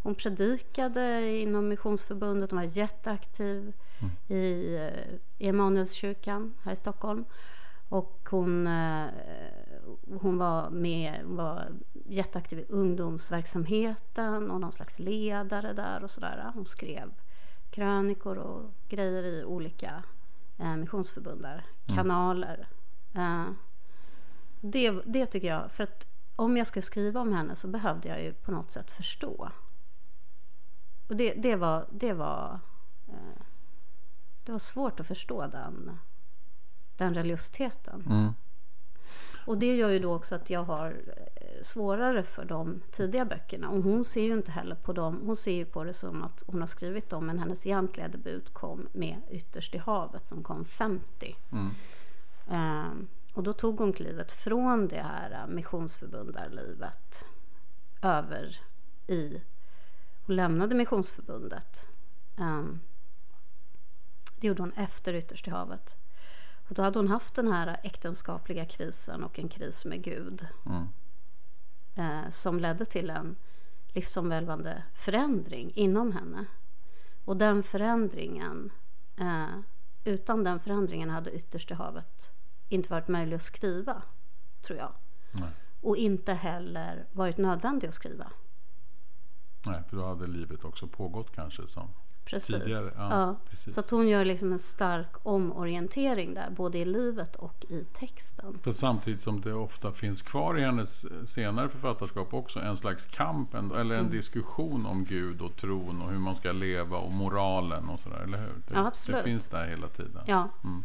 Hon 0.03 0.15
predikade 0.15 1.29
inom 1.29 1.67
Missionsförbundet, 1.67 2.51
hon 2.51 2.59
var 2.59 2.77
jätteaktiv 2.77 3.73
mm. 3.99 4.41
i, 4.43 4.75
eh, 4.75 5.13
i 5.37 5.47
Emanuelskyrkan 5.47 6.53
här 6.63 6.71
i 6.71 6.75
Stockholm. 6.75 7.25
Och 7.89 8.27
hon, 8.29 8.67
eh, 8.67 9.05
hon 10.21 10.37
var 10.37 10.69
med, 10.69 11.19
hon 11.25 11.35
var 11.35 11.71
jätteaktiv 12.05 12.59
i 12.59 12.65
ungdomsverksamheten 12.69 14.51
och 14.51 14.61
någon 14.61 14.71
slags 14.71 14.99
ledare 14.99 15.73
där 15.73 16.03
och 16.03 16.11
sådär. 16.11 16.51
Hon 16.53 16.65
skrev 16.65 17.13
krönikor 17.69 18.37
och 18.37 18.71
grejer 18.89 19.23
i 19.23 19.43
olika 19.43 20.03
eh, 20.57 20.75
missionsförbund 20.75 21.41
där, 21.41 21.65
mm. 21.85 21.95
kanaler. 21.95 22.67
Eh, 23.15 23.45
det, 24.61 24.91
det 25.05 25.25
tycker 25.25 25.47
jag, 25.47 25.71
för 25.71 25.83
att 25.83 26.12
om 26.35 26.57
jag 26.57 26.67
skulle 26.67 26.83
skriva 26.83 27.21
om 27.21 27.33
henne 27.33 27.55
så 27.55 27.67
behövde 27.67 28.09
jag 28.09 28.23
ju 28.23 28.33
på 28.33 28.51
något 28.51 28.71
sätt 28.71 28.91
förstå. 28.91 29.51
Och 31.07 31.15
det, 31.15 31.33
det 31.33 31.55
var, 31.55 31.87
det 31.91 32.13
var, 32.13 32.59
eh, 33.07 33.41
det 34.43 34.51
var 34.51 34.59
svårt 34.59 34.99
att 34.99 35.07
förstå 35.07 35.47
den, 35.47 35.99
den 36.97 37.13
religiositeten. 37.13 38.03
Mm. 38.09 38.33
Och 39.45 39.57
det 39.57 39.75
gör 39.75 39.89
ju 39.89 39.99
då 39.99 40.15
också 40.15 40.35
att 40.35 40.49
jag 40.49 40.63
har 40.63 40.87
eh, 40.87 41.61
svårare 41.61 42.23
för 42.23 42.45
de 42.45 42.81
tidiga 42.91 43.25
böckerna. 43.25 43.69
Och 43.69 43.83
hon 43.83 44.05
ser 44.05 44.23
ju 44.23 44.33
inte 44.33 44.51
heller 44.51 44.75
på 44.75 44.93
dem, 44.93 45.21
hon 45.25 45.35
ser 45.35 45.55
ju 45.55 45.65
på 45.65 45.83
det 45.83 45.93
som 45.93 46.23
att 46.23 46.43
hon 46.47 46.59
har 46.59 46.67
skrivit 46.67 47.09
dem, 47.09 47.25
men 47.25 47.39
hennes 47.39 47.65
egentliga 47.65 48.07
debut 48.07 48.53
kom 48.53 48.87
med 48.93 49.17
Ytterst 49.31 49.75
i 49.75 49.77
havet 49.77 50.25
som 50.25 50.43
kom 50.43 50.65
50. 50.65 51.35
Mm. 51.51 51.69
Um, 52.47 53.07
och 53.33 53.43
då 53.43 53.53
tog 53.53 53.79
hon 53.79 53.93
klivet 53.93 54.31
från 54.31 54.87
det 54.87 55.01
här 55.01 55.47
missionsförbundarlivet 55.47 57.25
över 58.01 58.61
i... 59.07 59.41
Hon 60.25 60.35
lämnade 60.35 60.75
missionsförbundet. 60.75 61.87
Um, 62.37 62.81
det 64.35 64.47
gjorde 64.47 64.61
hon 64.61 64.73
efter 64.73 65.13
Ytterst 65.13 65.47
i 65.47 65.51
havet. 65.51 65.97
Och 66.67 66.75
då 66.75 66.81
hade 66.81 66.99
hon 66.99 67.07
haft 67.07 67.35
den 67.35 67.47
här 67.47 67.79
äktenskapliga 67.83 68.65
krisen 68.65 69.23
och 69.23 69.39
en 69.39 69.49
kris 69.49 69.85
med 69.85 70.03
Gud. 70.03 70.47
Mm. 70.65 70.87
Eh, 71.95 72.29
som 72.29 72.59
ledde 72.59 72.85
till 72.85 73.09
en 73.09 73.35
livsomvälvande 73.87 74.83
förändring 74.93 75.71
inom 75.75 76.11
henne. 76.11 76.45
Och 77.25 77.37
den 77.37 77.63
förändringen, 77.63 78.71
eh, 79.17 79.59
utan 80.03 80.43
den 80.43 80.59
förändringen 80.59 81.09
hade 81.09 81.31
Ytterst 81.31 81.71
i 81.71 81.73
havet 81.73 82.33
inte 82.69 82.89
varit 82.89 83.07
möjlig 83.07 83.35
att 83.35 83.41
skriva, 83.41 84.01
tror 84.61 84.79
jag. 84.79 84.91
Nej. 85.31 85.49
Och 85.81 85.97
inte 85.97 86.33
heller 86.33 87.05
varit 87.11 87.37
nödvändig 87.37 87.87
att 87.87 87.93
skriva. 87.93 88.31
Nej, 89.65 89.83
för 89.89 89.97
då 89.97 90.05
hade 90.05 90.27
livet 90.27 90.65
också 90.65 90.87
pågått 90.87 91.35
kanske 91.35 91.67
som 91.67 91.87
precis. 92.25 92.55
tidigare. 92.55 92.91
Ja, 92.95 93.09
ja. 93.09 93.35
Precis. 93.49 93.73
Så 93.73 93.79
att 93.79 93.89
hon 93.89 94.07
gör 94.07 94.25
liksom 94.25 94.51
en 94.51 94.59
stark 94.59 95.11
omorientering 95.23 96.33
där, 96.33 96.49
både 96.49 96.77
i 96.77 96.85
livet 96.85 97.35
och 97.35 97.65
i 97.69 97.85
texten. 97.93 98.59
För 98.63 98.71
samtidigt 98.71 99.21
som 99.21 99.41
det 99.41 99.53
ofta 99.53 99.91
finns 99.91 100.21
kvar 100.21 100.57
i 100.57 100.61
hennes 100.61 101.05
senare 101.29 101.69
författarskap 101.69 102.33
också 102.33 102.59
en 102.59 102.77
slags 102.77 103.05
kamp, 103.05 103.53
eller 103.53 103.79
en 103.79 103.91
mm. 103.91 104.11
diskussion 104.11 104.85
om 104.85 105.05
Gud 105.05 105.41
och 105.41 105.55
tron 105.55 106.01
och 106.01 106.11
hur 106.11 106.19
man 106.19 106.35
ska 106.35 106.51
leva 106.51 106.97
och 106.97 107.11
moralen 107.11 107.89
och 107.89 107.99
sådär, 107.99 108.19
eller 108.19 108.37
hur? 108.37 108.53
Det, 108.67 108.73
ja, 108.73 108.87
absolut. 108.87 109.17
det 109.17 109.29
finns 109.29 109.49
där 109.49 109.67
hela 109.67 109.87
tiden. 109.87 110.23
Ja. 110.25 110.49
Mm 110.63 110.83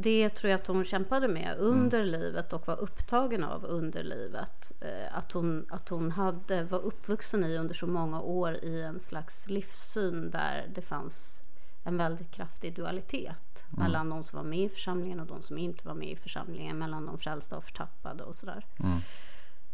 det 0.00 0.28
tror 0.28 0.50
jag 0.50 0.60
att 0.60 0.66
hon 0.66 0.84
kämpade 0.84 1.28
med 1.28 1.56
under 1.58 2.00
mm. 2.00 2.10
livet 2.10 2.52
och 2.52 2.66
var 2.66 2.80
upptagen 2.80 3.44
av 3.44 3.64
under 3.64 4.02
livet. 4.02 4.72
Eh, 4.80 5.18
att 5.18 5.32
hon, 5.32 5.66
att 5.70 5.88
hon 5.88 6.10
hade, 6.10 6.64
var 6.64 6.78
uppvuxen 6.78 7.44
i 7.44 7.56
under 7.56 7.74
så 7.74 7.86
många 7.86 8.20
år 8.20 8.54
i 8.54 8.82
en 8.82 9.00
slags 9.00 9.48
livssyn 9.48 10.30
där 10.30 10.70
det 10.74 10.82
fanns 10.82 11.42
en 11.84 11.96
väldigt 11.96 12.30
kraftig 12.30 12.74
dualitet 12.74 13.64
mm. 13.66 13.82
mellan 13.84 14.10
de 14.10 14.22
som 14.22 14.36
var 14.36 14.44
med 14.44 14.58
i 14.58 14.68
församlingen 14.68 15.20
och 15.20 15.26
de 15.26 15.42
som 15.42 15.58
inte 15.58 15.86
var 15.86 15.94
med 15.94 16.08
i 16.08 16.16
församlingen, 16.16 16.78
mellan 16.78 17.06
de 17.06 17.18
frälsta 17.18 17.56
och 17.56 17.64
förtappade 17.64 18.24
och 18.24 18.34
sådär. 18.34 18.66
Mm. 18.78 18.98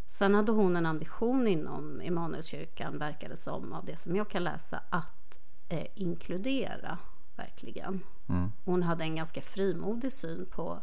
Sen 0.06 0.34
hade 0.34 0.52
hon 0.52 0.76
en 0.76 0.86
ambition 0.86 1.46
inom 1.46 2.02
Immanuelskyrkan, 2.02 2.98
verkade 2.98 3.36
som, 3.36 3.72
av 3.72 3.84
det 3.84 3.96
som 3.96 4.16
jag 4.16 4.28
kan 4.28 4.44
läsa, 4.44 4.80
att 4.90 5.38
eh, 5.68 5.86
inkludera 5.94 6.98
verkligen. 7.36 8.00
Mm. 8.28 8.52
Hon 8.64 8.82
hade 8.82 9.04
en 9.04 9.16
ganska 9.16 9.42
frimodig 9.42 10.12
syn 10.12 10.46
på, 10.50 10.82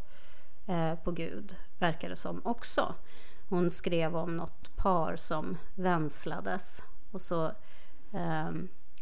eh, 0.65 0.95
på 0.95 1.11
Gud, 1.11 1.55
verkar 1.79 2.09
det 2.09 2.15
som 2.15 2.41
också. 2.43 2.95
Hon 3.49 3.71
skrev 3.71 4.15
om 4.15 4.37
något 4.37 4.75
par 4.75 5.15
som 5.15 5.57
vänslades 5.75 6.81
och 7.11 7.21
så 7.21 7.45
eh, 8.13 8.51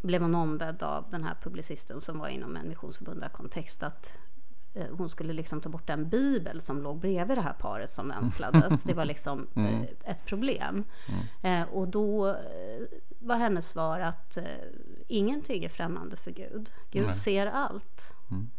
blev 0.01 0.21
hon 0.21 0.35
ombedd 0.35 0.83
av 0.83 1.09
den 1.09 1.23
här 1.23 1.37
publicisten 1.41 2.01
som 2.01 2.19
var 2.19 2.27
inom 2.27 2.55
en 2.55 2.69
missionsförbundarkontext 2.69 3.83
att 3.83 4.17
hon 4.91 5.09
skulle 5.09 5.33
liksom 5.33 5.61
ta 5.61 5.69
bort 5.69 5.87
den 5.87 6.09
bibel 6.09 6.61
som 6.61 6.81
låg 6.81 6.99
bredvid 6.99 7.37
det 7.37 7.41
här 7.41 7.53
paret 7.53 7.91
som 7.91 8.07
vänslades. 8.07 8.83
Det 8.83 8.93
var 8.93 9.05
liksom 9.05 9.47
mm. 9.55 9.73
Eh, 9.73 10.11
ett 10.11 10.25
problem. 10.25 10.83
Mm. 11.41 11.61
Eh, 11.61 11.67
och 11.73 11.87
då 11.87 12.27
eh, 12.27 12.35
var 13.19 13.37
hennes 13.37 13.67
svar 13.67 13.99
att 13.99 14.37
eh, 14.37 14.43
ingenting 15.07 15.63
är 15.63 15.69
främmande 15.69 16.17
för 16.17 16.31
Gud. 16.31 16.71
Gud 16.91 17.05
Nej. 17.05 17.15
ser 17.15 17.47
allt. 17.47 18.13
Mm. 18.31 18.49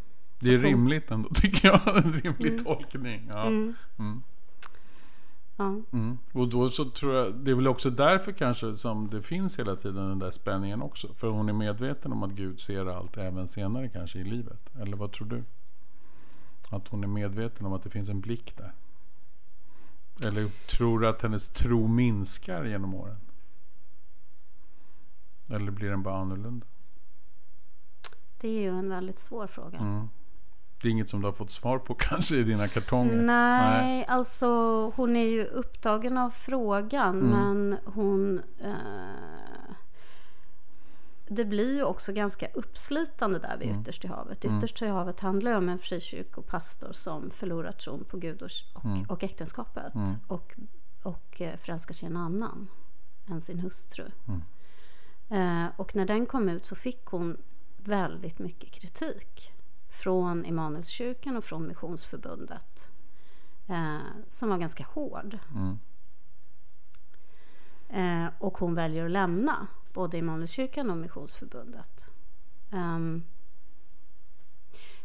Det 0.41 0.51
är 0.51 0.59
hon... 0.59 0.67
rimligt 0.67 1.11
ändå 1.11 1.29
tycker 1.35 1.69
jag. 1.69 1.97
En 1.97 2.13
rimlig 2.13 2.53
mm. 2.53 2.65
tolkning. 2.65 3.31
Ja. 3.33 3.47
Mm. 3.47 3.75
mm. 3.99 4.23
Ja. 5.57 5.83
Mm. 5.93 6.19
Och 6.33 6.49
då 6.49 6.69
så 6.69 6.91
tror 6.91 7.15
jag, 7.15 7.35
det 7.35 7.51
är 7.51 7.55
väl 7.55 7.69
också 7.69 7.91
därför 7.91 8.33
kanske 8.33 8.75
som 8.75 9.11
det 9.11 9.23
finns 9.23 9.59
hela 9.59 9.77
tiden 9.77 10.09
den 10.09 10.19
där 10.19 10.31
spänningen 10.31 10.83
också. 10.83 11.15
För 11.15 11.29
hon 11.29 11.49
är 11.49 11.53
medveten 11.53 12.13
om 12.13 12.23
att 12.23 12.31
Gud 12.31 12.61
ser 12.61 12.87
allt 12.87 13.17
även 13.17 13.49
senare 13.49 13.89
kanske 13.89 14.19
i 14.19 14.25
livet. 14.25 14.71
Eller 14.81 14.97
vad 14.97 15.13
tror 15.13 15.27
du? 15.27 15.43
Att 16.71 16.89
hon 16.89 17.05
är 17.05 17.09
medveten 17.09 17.67
om 17.67 17.73
att 17.73 17.83
det 17.83 17.91
finns 17.91 18.09
en 18.09 18.21
blick 18.21 18.57
där. 18.57 18.73
Eller 20.27 20.49
tror 20.67 21.01
du 21.01 21.09
att 21.09 21.23
hennes 21.23 21.49
tro 21.49 21.87
minskar 21.87 22.65
genom 22.65 22.95
åren? 22.95 23.19
Eller 25.51 25.71
blir 25.71 25.91
den 25.91 26.03
bara 26.03 26.17
annorlunda? 26.17 26.67
Det 28.41 28.49
är 28.49 28.63
ju 28.63 28.79
en 28.79 28.89
väldigt 28.89 29.19
svår 29.19 29.47
fråga. 29.47 29.79
Mm. 29.79 30.09
Det 30.83 30.89
är 30.89 30.93
inget 30.93 31.09
som 31.09 31.21
du 31.21 31.27
har 31.27 31.33
fått 31.33 31.51
svar 31.51 31.79
på 31.79 31.95
kanske 31.99 32.37
i 32.37 32.43
dina 32.43 32.69
kartonger? 32.69 33.17
Nej, 33.17 33.83
Nej. 33.83 34.07
alltså 34.09 34.47
hon 34.97 35.17
är 35.17 35.29
ju 35.29 35.45
upptagen 35.45 36.19
av 36.19 36.31
frågan 36.31 37.21
mm. 37.21 37.31
men 37.31 37.79
hon 37.85 38.41
eh, 38.59 39.50
det 41.33 41.45
blir 41.45 41.75
ju 41.75 41.83
också 41.83 42.13
ganska 42.13 42.49
uppslitande 42.55 43.39
där 43.39 43.57
vid 43.57 43.69
mm. 43.69 43.81
Ytterst 43.81 44.05
i 44.05 44.09
havet. 44.09 44.45
Mm. 44.45 44.59
Ytterst 44.59 44.83
i 44.83 44.87
havet 44.87 45.21
handlar 45.21 45.51
ju 45.51 45.57
om 45.57 45.69
en 45.69 45.79
frikyrkopastor 45.79 46.93
som 46.93 47.31
förlorar 47.31 47.73
tron 47.73 48.05
på 48.05 48.17
Gud 48.17 48.43
och, 48.43 48.51
och, 48.73 48.85
mm. 48.85 49.03
och 49.03 49.25
äktenskapet 49.25 49.95
mm. 49.95 50.09
och, 50.27 50.55
och 51.03 51.41
eh, 51.41 51.57
förälskar 51.57 51.95
sig 51.95 52.09
i 52.09 52.11
en 52.11 52.17
annan 52.17 52.69
än 53.27 53.41
sin 53.41 53.59
hustru. 53.59 54.11
Mm. 54.29 54.43
Eh, 55.29 55.71
och 55.77 55.97
när 55.97 56.07
den 56.07 56.27
kom 56.27 56.49
ut 56.49 56.67
så 56.67 56.75
fick 56.75 57.05
hon 57.05 57.37
väldigt 57.77 58.39
mycket 58.39 58.71
kritik 58.71 59.53
från 59.89 60.45
Immanuelskyrkan 60.45 61.37
och 61.37 61.45
från 61.45 61.69
Missionsförbundet 61.69 62.91
eh, 63.69 63.99
som 64.29 64.49
var 64.49 64.59
ganska 64.59 64.85
hård. 64.85 65.39
Mm. 65.55 65.79
Eh, 67.89 68.33
och 68.39 68.59
hon 68.59 68.75
väljer 68.75 69.05
att 69.05 69.11
lämna 69.11 69.67
både 69.93 70.19
Immanuelskyrkan 70.19 70.91
och 70.91 70.97
Missionsförbundet. 70.97 72.07
Um, 72.71 73.25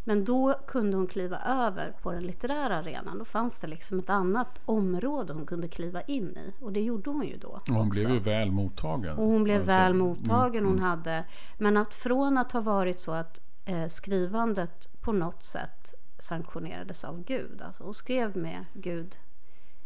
men 0.08 0.26
då 0.26 0.54
kunde 0.68 0.98
hon 0.98 1.08
kliva 1.08 1.40
över 1.40 1.94
på 2.02 2.12
den 2.12 2.24
litterära 2.24 2.78
arenan. 2.78 3.18
Då 3.18 3.26
fanns 3.26 3.60
det 3.60 3.68
liksom 3.68 4.00
ett 4.00 4.10
annat 4.10 4.62
område 4.66 5.34
hon 5.34 5.46
kunde 5.46 5.68
kliva 5.68 6.02
in 6.02 6.38
i. 6.38 6.54
Och 6.64 6.74
det 6.74 6.82
gjorde 6.82 7.10
hon 7.10 7.28
ju 7.28 7.38
då. 7.38 7.48
Och 7.48 7.68
hon 7.68 7.88
också. 7.88 8.00
blev 8.00 8.14
ju 8.14 8.20
väl 8.20 8.52
mottagen. 8.52 9.18
Och 9.18 9.26
hon 9.26 9.44
blev 9.44 9.56
alltså, 9.56 9.72
väl 9.72 9.94
mottagen. 9.94 10.64
Mm, 10.64 10.66
hon 10.66 10.78
mm. 10.78 10.90
hade, 10.90 11.26
men 11.58 11.78
att 11.78 11.96
från 11.96 12.38
att 12.38 12.52
ha 12.52 12.62
varit 12.62 13.00
så 13.00 13.12
att 13.12 13.40
eh, 13.66 13.88
skrivandet 13.88 15.02
på 15.02 15.12
något 15.12 15.44
sätt 15.44 15.94
sanktionerades 16.18 17.04
av 17.04 17.24
Gud. 17.24 17.62
Alltså 17.62 17.84
hon 17.84 17.94
skrev 17.94 18.38
med 18.38 18.66
Gud 18.74 19.18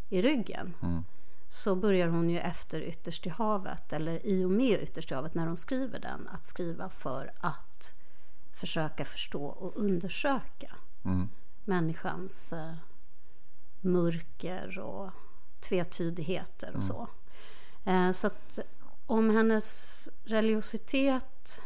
i 0.10 0.22
ryggen. 0.22 0.74
Mm. 0.82 1.04
Så 1.52 1.76
börjar 1.76 2.08
hon 2.08 2.30
ju 2.30 2.40
efter 2.40 2.82
Ytterst 2.82 3.26
i 3.26 3.30
havet, 3.30 3.94
eller 3.94 4.26
i 4.26 4.46
och 4.46 4.52
med 4.52 4.82
Ytterst 4.84 5.12
i 5.12 5.14
havet 5.14 5.34
när 5.34 5.48
hon 5.48 5.58
skriver 5.58 6.00
den, 6.00 6.28
att 6.28 6.46
skriva 6.46 6.90
för 6.90 7.32
att 7.40 7.94
försöka 8.54 9.06
förstå 9.06 9.46
och 9.46 9.78
undersöka 9.78 10.76
mm. 11.06 11.30
människans 11.66 12.54
eh, 12.54 12.74
mörker 13.82 14.80
och 14.80 15.12
tvetydigheter 15.60 16.68
och 16.68 16.84
mm. 16.84 16.88
så. 16.88 17.08
Eh, 17.86 18.12
så 18.12 18.28
att 18.28 18.60
om 19.06 19.30
hennes 19.30 20.10
religiositet, 20.24 21.62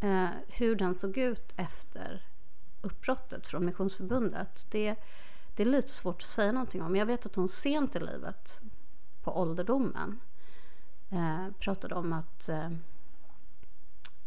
eh, 0.00 0.28
hur 0.48 0.76
den 0.76 0.94
såg 0.94 1.16
ut 1.16 1.52
efter 1.56 2.26
uppbrottet 2.80 3.46
från 3.46 3.66
Missionsförbundet, 3.66 4.66
det, 4.70 4.96
det 5.58 5.64
är 5.64 5.66
lite 5.66 5.88
svårt 5.88 6.22
att 6.22 6.28
säga 6.28 6.52
någonting 6.52 6.82
om. 6.82 6.96
Jag 6.96 7.06
vet 7.06 7.26
att 7.26 7.34
hon 7.34 7.48
sent 7.48 7.96
i 7.96 8.00
livet, 8.00 8.60
på 9.22 9.40
ålderdomen, 9.40 10.20
eh, 11.10 11.46
pratade 11.58 11.94
om 11.94 12.12
att, 12.12 12.48
eh, 12.48 12.70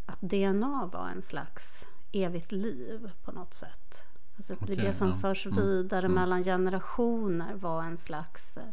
att 0.06 0.22
DNA 0.22 0.90
var 0.94 1.10
en 1.10 1.22
slags 1.22 1.88
evigt 2.12 2.52
liv 2.52 3.12
på 3.24 3.32
något 3.32 3.54
sätt. 3.54 4.04
Alltså 4.38 4.54
okay, 4.54 4.76
det 4.76 4.94
som 4.94 5.08
ja. 5.08 5.16
förs 5.16 5.46
mm. 5.46 5.58
vidare 5.58 6.06
mm. 6.06 6.16
mellan 6.16 6.44
generationer 6.44 7.54
var 7.56 7.84
en 7.84 7.98
slags 7.98 8.58
eh, 8.58 8.64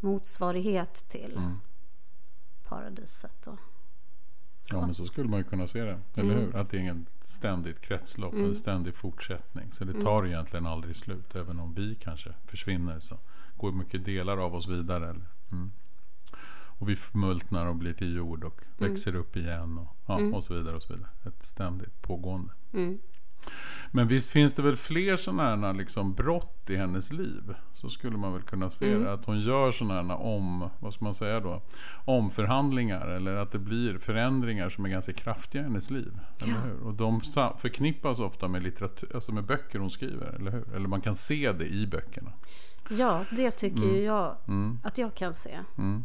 motsvarighet 0.00 0.94
till 0.94 1.36
mm. 1.36 1.60
paradiset. 2.64 3.46
Och 3.46 3.58
så. 4.70 4.76
Ja, 4.76 4.80
men 4.80 4.94
så 4.94 5.04
skulle 5.04 5.28
man 5.28 5.38
ju 5.38 5.44
kunna 5.44 5.66
se 5.66 5.84
det. 5.84 5.98
Eller 6.14 6.34
mm. 6.34 6.44
hur? 6.44 6.56
Att 6.56 6.70
det 6.70 6.78
är 6.78 6.90
en 6.90 7.06
ständigt 7.24 7.80
kretslopp, 7.80 8.32
mm. 8.32 8.44
en 8.44 8.54
ständig 8.54 8.94
fortsättning. 8.94 9.72
Så 9.72 9.84
det 9.84 9.92
mm. 9.92 10.04
tar 10.04 10.18
mm. 10.18 10.30
egentligen 10.30 10.66
aldrig 10.66 10.96
slut. 10.96 11.36
Även 11.36 11.60
om 11.60 11.74
vi 11.74 11.94
kanske 11.94 12.30
försvinner 12.46 13.00
så 13.00 13.18
går 13.56 13.72
mycket 13.72 14.04
delar 14.04 14.36
av 14.36 14.54
oss 14.54 14.68
vidare. 14.68 15.04
Eller? 15.10 15.26
Mm. 15.52 15.70
Och 16.52 16.88
vi 16.88 16.96
förmultnar 16.96 17.66
och 17.66 17.76
blir 17.76 17.92
till 17.92 18.16
jord 18.16 18.44
och 18.44 18.60
mm. 18.78 18.90
växer 18.90 19.14
upp 19.14 19.36
igen 19.36 19.78
och, 19.78 19.96
ja, 20.06 20.18
mm. 20.18 20.34
och 20.34 20.44
så 20.44 20.54
vidare. 20.54 20.76
och 20.76 20.82
så 20.82 20.92
vidare. 20.92 21.10
Ett 21.24 21.42
ständigt 21.42 22.02
pågående. 22.02 22.52
Men 23.92 24.08
visst 24.08 24.30
finns 24.30 24.52
det 24.52 24.62
väl 24.62 24.76
fler 24.76 25.16
sådana 25.16 25.66
här 25.66 25.74
liksom 25.74 26.14
brott 26.14 26.70
i 26.70 26.76
hennes 26.76 27.12
liv? 27.12 27.54
Så 27.72 27.88
skulle 27.88 28.16
man 28.16 28.32
väl 28.32 28.42
kunna 28.42 28.70
se 28.70 28.92
mm. 28.92 29.04
det. 29.04 29.12
Att 29.12 29.24
hon 29.24 29.40
gör 29.40 29.72
sådana 29.72 30.14
här 30.14 30.22
om, 30.22 30.70
vad 30.78 30.94
ska 30.94 31.04
man 31.04 31.14
säga 31.14 31.40
då? 31.40 31.62
Omförhandlingar 32.04 33.06
eller 33.06 33.34
att 33.34 33.52
det 33.52 33.58
blir 33.58 33.98
förändringar 33.98 34.68
som 34.68 34.84
är 34.84 34.88
ganska 34.88 35.12
kraftiga 35.12 35.62
i 35.62 35.64
hennes 35.64 35.90
liv. 35.90 36.18
Ja. 36.38 36.46
Eller 36.46 36.60
hur? 36.60 36.86
Och 36.86 36.94
de 36.94 37.20
förknippas 37.58 38.20
ofta 38.20 38.48
med, 38.48 38.62
litteratur, 38.62 39.10
alltså 39.14 39.32
med 39.32 39.44
böcker 39.44 39.78
hon 39.78 39.90
skriver, 39.90 40.26
eller 40.26 40.50
hur? 40.50 40.74
Eller 40.74 40.88
man 40.88 41.00
kan 41.00 41.14
se 41.14 41.52
det 41.52 41.66
i 41.66 41.86
böckerna. 41.86 42.32
Ja, 42.90 43.24
det 43.30 43.50
tycker 43.50 43.82
mm. 43.82 44.04
jag 44.04 44.36
mm. 44.48 44.78
att 44.84 44.98
jag 44.98 45.14
kan 45.14 45.34
se. 45.34 45.58
Um, 45.76 46.04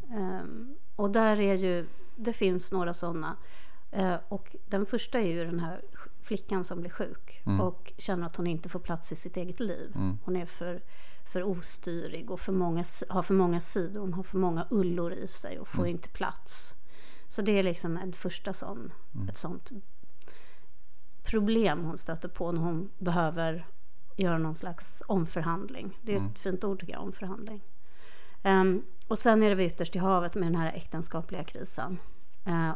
och 0.95 1.09
där 1.09 1.39
är 1.39 1.55
ju, 1.55 1.85
det 2.15 2.33
finns 2.33 2.71
några 2.71 2.93
sådana. 2.93 3.35
Uh, 3.97 4.15
och 4.27 4.55
den 4.65 4.85
första 4.85 5.19
är 5.19 5.27
ju 5.27 5.45
den 5.45 5.59
här 5.59 5.81
flickan 6.21 6.63
som 6.63 6.81
blir 6.81 6.91
sjuk 6.91 7.41
mm. 7.45 7.61
och 7.61 7.93
känner 7.97 8.27
att 8.27 8.35
hon 8.35 8.47
inte 8.47 8.69
får 8.69 8.79
plats 8.79 9.11
i 9.11 9.15
sitt 9.15 9.37
eget 9.37 9.59
liv. 9.59 9.91
Mm. 9.95 10.17
Hon 10.23 10.35
är 10.35 10.45
för, 10.45 10.81
för 11.25 11.43
ostyrig 11.43 12.31
och 12.31 12.39
för 12.39 12.53
många, 12.53 12.85
har 13.09 13.23
för 13.23 13.33
många 13.33 13.59
sidor. 13.59 14.01
Hon 14.01 14.13
har 14.13 14.23
för 14.23 14.37
många 14.37 14.67
ullor 14.69 15.13
i 15.13 15.27
sig 15.27 15.59
och 15.59 15.67
får 15.67 15.83
mm. 15.83 15.91
inte 15.91 16.09
plats. 16.09 16.75
Så 17.27 17.41
det 17.41 17.59
är 17.59 17.63
liksom 17.63 17.97
en 17.97 18.13
första 18.13 18.53
sån, 18.53 18.93
mm. 19.13 19.29
ett 19.29 19.37
sånt 19.37 19.71
problem 21.25 21.83
hon 21.83 21.97
stöter 21.97 22.29
på 22.29 22.51
när 22.51 22.61
hon 22.61 22.89
behöver 22.97 23.67
göra 24.15 24.37
någon 24.37 24.55
slags 24.55 25.03
omförhandling. 25.07 25.99
Det 26.01 26.11
är 26.11 26.15
ett 26.15 26.21
mm. 26.21 26.35
fint 26.35 26.63
ord 26.63 26.79
tycker 26.79 26.93
jag, 26.93 27.01
omförhandling. 27.01 27.61
Um, 28.43 28.85
och 29.07 29.17
sen 29.17 29.43
är 29.43 29.49
det 29.49 29.55
vi 29.55 29.65
ytterst 29.65 29.95
i 29.95 29.99
havet 29.99 30.35
med 30.35 30.43
den 30.43 30.55
här 30.55 30.73
äktenskapliga 30.73 31.43
krisen. 31.43 31.99
Uh, 32.47 32.71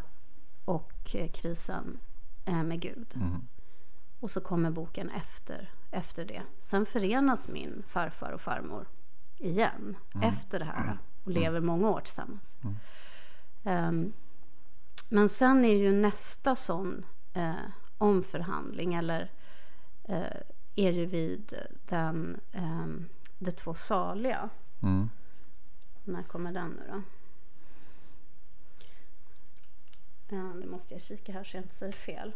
och 1.16 1.34
krisen 1.34 2.00
eh, 2.46 2.64
med 2.64 2.80
Gud. 2.80 3.14
Mm. 3.16 3.48
Och 4.20 4.32
så 4.32 4.42
kommer 4.42 4.72
boken 4.72 5.10
efter, 5.10 5.72
efter 5.92 6.26
det. 6.26 6.42
Sen 6.60 6.86
förenas 6.86 7.48
min 7.48 7.84
farfar 7.88 8.32
och 8.32 8.42
farmor 8.42 8.88
igen 9.38 9.98
mm. 10.16 10.30
efter 10.30 10.60
det 10.60 10.66
här 10.66 10.84
mm. 10.84 10.98
och 11.24 11.32
lever 11.32 11.60
många 11.60 11.90
år 11.90 12.02
tillsammans. 12.02 12.58
Um, 13.64 14.14
men 15.10 15.30
sen 15.30 15.66
är 15.66 15.76
ju 15.76 15.92
nästa 15.92 16.56
sån 16.56 17.06
eh, 17.34 17.54
omförhandling 17.98 18.94
eller 18.94 19.32
eh, 20.04 20.38
är 20.76 20.92
ju 20.92 21.06
vid 21.06 21.54
den 21.86 22.40
eh, 22.52 22.88
De 23.38 23.52
två 23.52 23.74
saliga. 23.74 24.50
Mm. 24.82 25.10
När 26.04 26.24
kommer 26.24 26.54
den 26.54 26.70
nu 26.70 26.84
då? 26.94 27.02
Ja, 30.30 30.38
det 30.62 30.68
måste 30.68 30.94
jag 30.94 31.02
kika 31.02 31.32
här 31.32 31.44
så 31.44 31.58
jag 31.58 31.64
inte 31.64 31.76
säger 31.76 31.94
fel. 31.94 32.34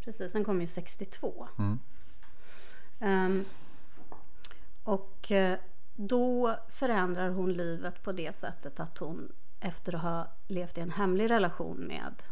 Precis, 0.00 0.32
den 0.32 0.44
kom 0.44 0.60
ju 0.60 0.66
62. 0.66 1.48
Mm. 1.58 1.78
Um, 3.00 3.44
och 4.82 5.32
eh, 5.32 5.58
då 5.96 6.56
förändrar 6.68 7.30
hon 7.30 7.52
livet 7.52 8.02
på 8.02 8.12
det 8.12 8.36
sättet 8.36 8.80
att 8.80 8.98
hon 8.98 9.32
efter 9.60 9.94
att 9.94 10.02
ha 10.02 10.26
levt 10.46 10.78
i 10.78 10.80
en 10.80 10.90
hemlig 10.90 11.30
relation 11.30 11.76
med 11.76 12.22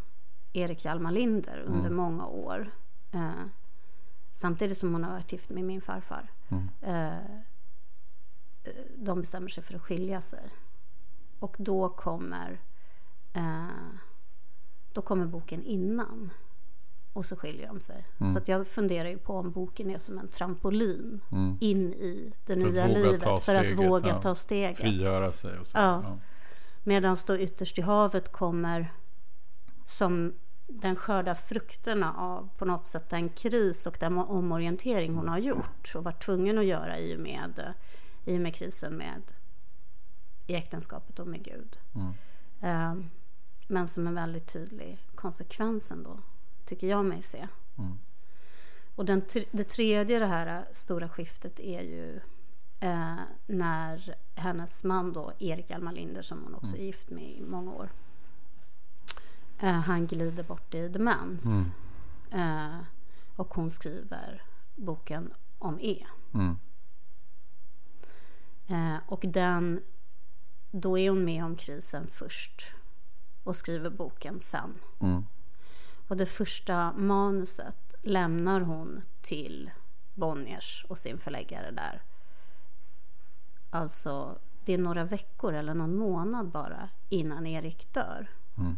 Erik 0.53 0.85
Hjalmar 0.85 1.11
Linder 1.11 1.59
under 1.59 1.87
mm. 1.87 1.97
många 1.97 2.27
år 2.27 2.71
eh, 3.13 3.45
samtidigt 4.33 4.79
som 4.79 4.93
hon 4.93 5.05
har 5.05 5.13
varit 5.13 5.33
gift 5.33 5.51
med 5.51 5.65
min 5.65 5.81
farfar 5.81 6.31
mm. 6.49 6.69
eh, 6.83 7.41
de 8.97 9.21
bestämmer 9.21 9.49
sig 9.49 9.63
för 9.63 9.75
att 9.75 9.83
skilja 9.83 10.21
sig 10.21 10.51
och 11.39 11.57
då 11.59 11.89
kommer, 11.89 12.61
eh, 13.33 13.67
då 14.93 15.03
kommer 15.03 15.27
boken 15.27 15.65
innan. 15.65 16.31
Och 17.13 17.27
så 17.27 17.37
skiljer 17.37 17.67
de 17.67 17.81
sig. 17.81 18.05
Mm. 18.19 18.33
Så 18.33 18.39
att 18.39 18.49
jag 18.49 18.67
funderar 18.67 19.09
ju 19.09 19.19
på 19.19 19.35
om 19.35 19.51
boken 19.51 19.91
är 19.91 19.99
som 19.99 20.19
en 20.19 20.29
trampolin 20.29 21.21
mm. 21.33 21.59
in 21.61 21.93
i 21.93 22.33
det 22.45 22.53
för 22.53 22.61
nya 22.61 22.87
livet. 22.87 23.23
För 23.23 23.39
steget, 23.39 23.73
att 23.73 23.79
våga 23.79 24.09
ja. 24.09 24.23
ta 24.23 24.35
steget. 24.35 24.79
Frigöra 24.79 25.33
sig 25.33 25.59
och 25.59 25.67
så. 25.67 25.79
Ja. 25.79 26.03
ja. 26.05 26.19
Medan 26.83 27.17
då 27.27 27.39
ytterst 27.39 27.79
i 27.79 27.81
havet 27.81 28.33
kommer 28.33 28.93
som 29.85 30.33
den 30.67 30.97
skördar 30.97 31.35
frukterna 31.35 32.15
av 32.15 32.49
på 32.59 32.65
något 32.65 32.87
sätt 32.87 33.09
den 33.09 33.29
kris 33.29 33.87
och 33.87 33.97
den 34.01 34.19
omorientering 34.19 35.15
hon 35.15 35.29
har 35.29 35.39
gjort 35.39 35.93
och 35.95 36.05
varit 36.05 36.23
tvungen 36.23 36.59
att 36.59 36.65
göra 36.65 36.99
i 36.99 37.17
och 37.17 37.21
med, 37.21 37.75
i 38.25 38.37
och 38.37 38.41
med 38.41 38.55
krisen 38.55 38.95
med 38.95 39.23
i 40.47 40.55
äktenskapet 40.55 41.19
och 41.19 41.27
med 41.27 41.45
Gud. 41.45 41.79
Mm. 41.95 42.15
Um, 42.91 43.11
men 43.67 43.89
som 43.89 44.07
en 44.07 44.15
väldigt 44.15 44.47
tydlig 44.47 45.05
konsekvens 45.15 45.91
ändå, 45.91 46.19
tycker 46.65 46.87
jag 46.87 47.05
mig 47.05 47.23
se. 47.23 47.49
Mm. 47.79 47.99
Och 48.95 49.05
den, 49.05 49.23
det 49.51 49.65
tredje, 49.65 50.19
det 50.19 50.27
här 50.27 50.69
stora 50.73 51.09
skiftet, 51.09 51.61
är 51.61 51.81
ju 51.81 52.21
eh, 52.81 53.21
när 53.47 54.15
hennes 54.35 54.85
man 54.85 55.13
då, 55.13 55.33
Erik 55.39 55.71
Hjalmar 55.71 55.93
Linder, 55.93 56.23
som 56.23 56.43
hon 56.43 56.55
också 56.55 56.77
mm. 56.77 56.83
är 56.83 56.87
gift 56.87 57.11
med 57.11 57.31
i 57.31 57.43
många 57.43 57.73
år, 57.73 57.91
eh, 59.59 59.81
han 59.81 60.07
glider 60.07 60.43
bort 60.43 60.75
i 60.75 60.89
demens. 60.89 61.73
Mm. 62.31 62.75
Eh, 62.75 62.81
och 63.37 63.55
hon 63.55 63.71
skriver 63.71 64.43
boken 64.75 65.33
om 65.59 65.79
E. 65.81 66.07
Mm. 66.35 66.59
Eh, 68.67 69.01
och 69.07 69.25
den 69.29 69.83
då 70.81 70.99
är 70.99 71.11
hon 71.11 71.25
med 71.25 71.45
om 71.45 71.57
krisen 71.57 72.07
först 72.07 72.75
och 73.45 73.57
skriver 73.57 73.91
boken 73.91 74.41
sen. 74.41 74.75
Mm. 75.01 75.25
Och 76.09 76.17
det 76.17 76.27
första 76.27 76.93
manuset 76.93 77.95
lämnar 78.03 78.61
hon 78.61 79.03
till 79.21 79.71
Bonniers 80.15 80.87
och 80.89 80.99
sin 80.99 81.19
förläggare 81.19 81.71
där. 81.71 82.03
Alltså, 83.71 84.39
det 84.65 84.75
är 84.75 84.79
några 84.79 85.05
veckor 85.05 85.55
eller 85.55 85.75
någon 85.75 85.97
månad 85.97 86.49
bara 86.49 86.89
innan 87.09 87.47
Erik 87.47 87.93
dör. 87.93 88.31
Mm. 88.59 88.77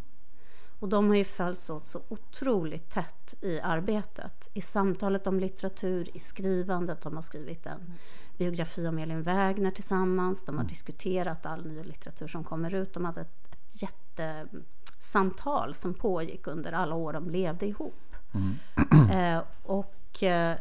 Och 0.78 0.88
de 0.88 1.08
har 1.08 1.16
ju 1.16 1.24
följts 1.24 1.70
åt 1.70 1.86
så 1.86 2.02
otroligt 2.08 2.90
tätt 2.90 3.34
i 3.40 3.60
arbetet. 3.60 4.48
I 4.54 4.60
samtalet 4.60 5.26
om 5.26 5.40
litteratur, 5.40 6.16
i 6.16 6.18
skrivandet. 6.18 7.00
De 7.00 7.14
har 7.14 7.22
skrivit 7.22 7.66
en 7.66 7.94
biografi 8.38 8.86
om 8.86 8.98
Elin 8.98 9.22
Wägner 9.22 9.70
tillsammans. 9.70 10.44
De 10.44 10.54
har 10.54 10.62
mm. 10.62 10.68
diskuterat 10.68 11.46
all 11.46 11.66
ny 11.66 11.82
litteratur 11.82 12.26
som 12.26 12.44
kommer 12.44 12.74
ut. 12.74 12.94
De 12.94 13.04
hade 13.04 13.20
ett, 13.20 13.48
ett 13.50 13.82
jättesamtal 13.82 15.74
som 15.74 15.94
pågick 15.94 16.46
under 16.46 16.72
alla 16.72 16.94
år 16.94 17.12
de 17.12 17.30
levde 17.30 17.66
ihop. 17.66 18.14
Mm. 18.34 18.54
Eh, 19.10 19.42
och 19.62 20.22
eh, 20.22 20.56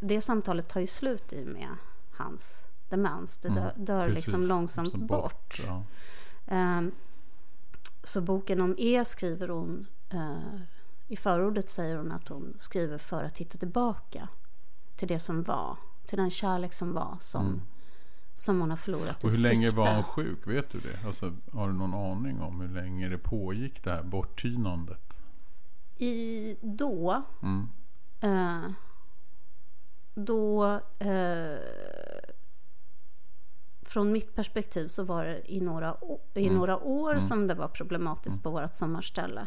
det 0.00 0.20
samtalet 0.20 0.68
tar 0.68 0.80
ju 0.80 0.86
slut 0.86 1.32
i 1.32 1.44
med 1.44 1.68
hans 2.12 2.66
demens. 2.88 3.38
Det 3.38 3.48
dör, 3.48 3.70
mm, 3.70 3.84
dör 3.84 4.08
liksom 4.08 4.42
långsamt 4.42 4.94
bort. 4.94 5.08
bort. 5.08 5.62
Ja. 5.66 5.84
Eh, 6.46 6.82
så 8.02 8.20
boken 8.20 8.60
om 8.60 8.74
E 8.78 9.04
skriver 9.04 9.48
hon, 9.48 9.86
eh, 10.10 10.60
i 11.08 11.16
förordet 11.16 11.70
säger 11.70 11.96
hon 11.96 12.12
att 12.12 12.28
hon 12.28 12.54
skriver 12.58 12.98
för 12.98 13.24
att 13.24 13.38
hitta 13.38 13.58
tillbaka 13.58 14.28
till 14.96 15.08
det 15.08 15.20
som 15.20 15.42
var, 15.42 15.76
till 16.06 16.18
den 16.18 16.30
kärlek 16.30 16.72
som 16.72 16.92
var 16.92 17.16
som, 17.20 17.46
mm. 17.46 17.60
som 18.34 18.60
hon 18.60 18.70
har 18.70 18.76
förlorat 18.76 19.24
Och 19.24 19.32
hur 19.32 19.38
länge 19.38 19.70
var 19.70 19.94
hon 19.94 20.04
sjuk? 20.04 20.46
Vet 20.46 20.70
du 20.70 20.78
det? 20.78 21.06
Alltså, 21.06 21.32
har 21.52 21.68
du 21.68 21.74
någon 21.74 21.94
aning 21.94 22.40
om 22.40 22.60
hur 22.60 22.68
länge 22.68 23.08
det 23.08 23.18
pågick 23.18 23.84
det 23.84 23.90
här 23.90 24.02
borttynandet? 24.02 25.00
I 25.98 26.56
då 26.60 27.22
mm. 27.42 27.68
eh, 28.20 28.70
då 30.14 30.80
eh, 30.98 31.58
från 33.82 34.12
mitt 34.12 34.34
perspektiv 34.34 34.88
så 34.88 35.04
var 35.04 35.24
det 35.24 35.52
i 35.52 35.60
några, 35.60 35.96
i 36.34 36.46
mm. 36.46 36.58
några 36.58 36.78
år 36.78 37.10
mm. 37.10 37.20
som 37.20 37.46
det 37.46 37.54
var 37.54 37.68
problematiskt 37.68 38.42
på 38.42 38.50
vårt 38.50 38.74
sommarställe. 38.74 39.46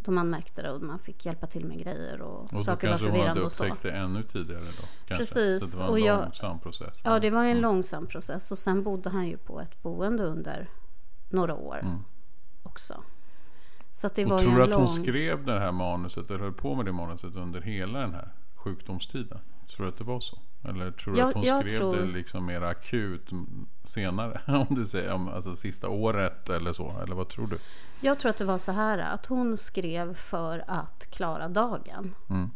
Mm. 0.00 0.04
Då 0.04 0.12
man 0.12 0.30
märkte 0.30 0.62
det 0.62 0.70
och 0.70 0.82
man 0.82 0.98
fick 0.98 1.26
hjälpa 1.26 1.46
till 1.46 1.64
med 1.64 1.78
grejer 1.78 2.20
och, 2.20 2.54
och 2.54 2.60
saker 2.60 2.90
var 2.90 2.98
förvirrande 2.98 3.42
och 3.42 3.52
så. 3.52 3.62
Och 3.62 3.68
då 3.68 3.74
kanske 3.74 3.90
hon 3.90 3.98
hade 3.98 4.00
upptäckt 4.00 4.00
det 4.00 4.04
ännu 4.04 4.22
tidigare 4.22 4.64
då? 4.64 4.86
Kanske. 5.06 5.16
Precis. 5.16 5.76
Så 5.76 5.82
det 5.82 5.88
var 5.90 5.98
en 5.98 6.12
och 6.12 6.22
långsam 6.22 6.50
jag, 6.52 6.62
process? 6.62 7.00
Ja, 7.04 7.20
det 7.20 7.30
var 7.30 7.44
en 7.44 7.50
mm. 7.50 7.62
långsam 7.62 8.06
process. 8.06 8.52
Och 8.52 8.58
sen 8.58 8.82
bodde 8.82 9.10
han 9.10 9.28
ju 9.28 9.36
på 9.36 9.60
ett 9.60 9.82
boende 9.82 10.22
under 10.22 10.70
några 11.28 11.54
år 11.54 11.78
mm. 11.82 12.04
också. 12.62 13.02
Så 13.92 14.08
det 14.14 14.24
och 14.24 14.30
var 14.30 14.38
tror 14.38 14.56
du 14.56 14.62
att 14.62 14.68
lång... 14.68 14.78
hon 14.78 14.88
skrev 14.88 15.44
det 15.44 15.60
här 15.60 15.72
manuset, 15.72 16.30
eller 16.30 16.40
höll 16.40 16.52
på 16.52 16.74
med 16.74 16.84
det 16.84 16.92
manuset 16.92 17.36
under 17.36 17.60
hela 17.60 17.98
den 17.98 18.14
här 18.14 18.32
sjukdomstiden? 18.54 19.38
Tror 19.68 19.86
du 19.86 19.92
att 19.92 19.98
det 19.98 20.04
var 20.04 20.20
så? 20.20 20.38
Eller 20.62 20.90
tror 20.90 21.14
du 21.14 21.20
jag, 21.20 21.28
att 21.28 21.34
hon 21.34 21.44
skrev 21.44 21.78
tror... 21.78 21.96
det 21.96 22.06
liksom 22.06 22.46
mer 22.46 22.62
akut 22.62 23.30
senare? 23.84 24.40
Om 24.68 24.74
du 24.74 24.86
säger 24.86 25.12
om 25.12 25.28
alltså 25.28 25.56
sista 25.56 25.88
året 25.88 26.48
eller 26.48 26.72
så. 26.72 26.94
Eller 27.02 27.14
vad 27.14 27.28
tror 27.28 27.46
du? 27.46 27.58
Jag 28.00 28.18
tror 28.18 28.30
att 28.30 28.38
det 28.38 28.44
var 28.44 28.58
så 28.58 28.72
här 28.72 28.98
att 28.98 29.26
hon 29.26 29.56
skrev 29.56 30.14
för 30.14 30.64
att 30.66 31.06
klara 31.10 31.48
dagen. 31.48 32.14
Mm. 32.30 32.50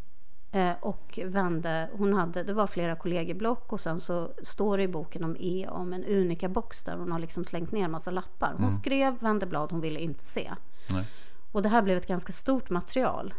Eh, 0.53 0.75
och 0.81 1.19
vände, 1.25 1.91
hon 1.93 2.15
hade, 2.15 2.43
det 2.43 2.53
var 2.53 2.67
flera 2.67 2.97
kollegieblock 2.97 3.73
och 3.73 3.81
sen 3.81 4.01
så 4.01 4.31
står 4.43 4.77
det 4.77 4.83
i 4.83 4.89
boken 4.89 5.25
om 5.25 5.37
E 5.41 5.67
om 5.71 5.93
en 5.93 6.05
unika 6.05 6.49
box 6.49 6.85
där 6.85 6.97
hon 6.97 7.13
har 7.13 7.19
liksom 7.19 7.45
slängt 7.45 7.73
ner 7.73 7.89
massa 7.89 8.11
lappar. 8.11 8.49
Hon 8.49 8.59
mm. 8.59 8.71
skrev, 8.71 9.19
vände 9.19 9.47
blad, 9.47 9.73
hon 9.73 9.81
ville 9.81 10.01
inte 10.01 10.25
se. 10.25 10.53
Nej. 10.91 11.07
Och 11.53 11.63
det 11.63 11.69
här 11.69 11.83
blev 11.83 11.97
ett 11.97 12.07
ganska 12.07 12.33
stort 12.33 12.71
material. 12.71 13.35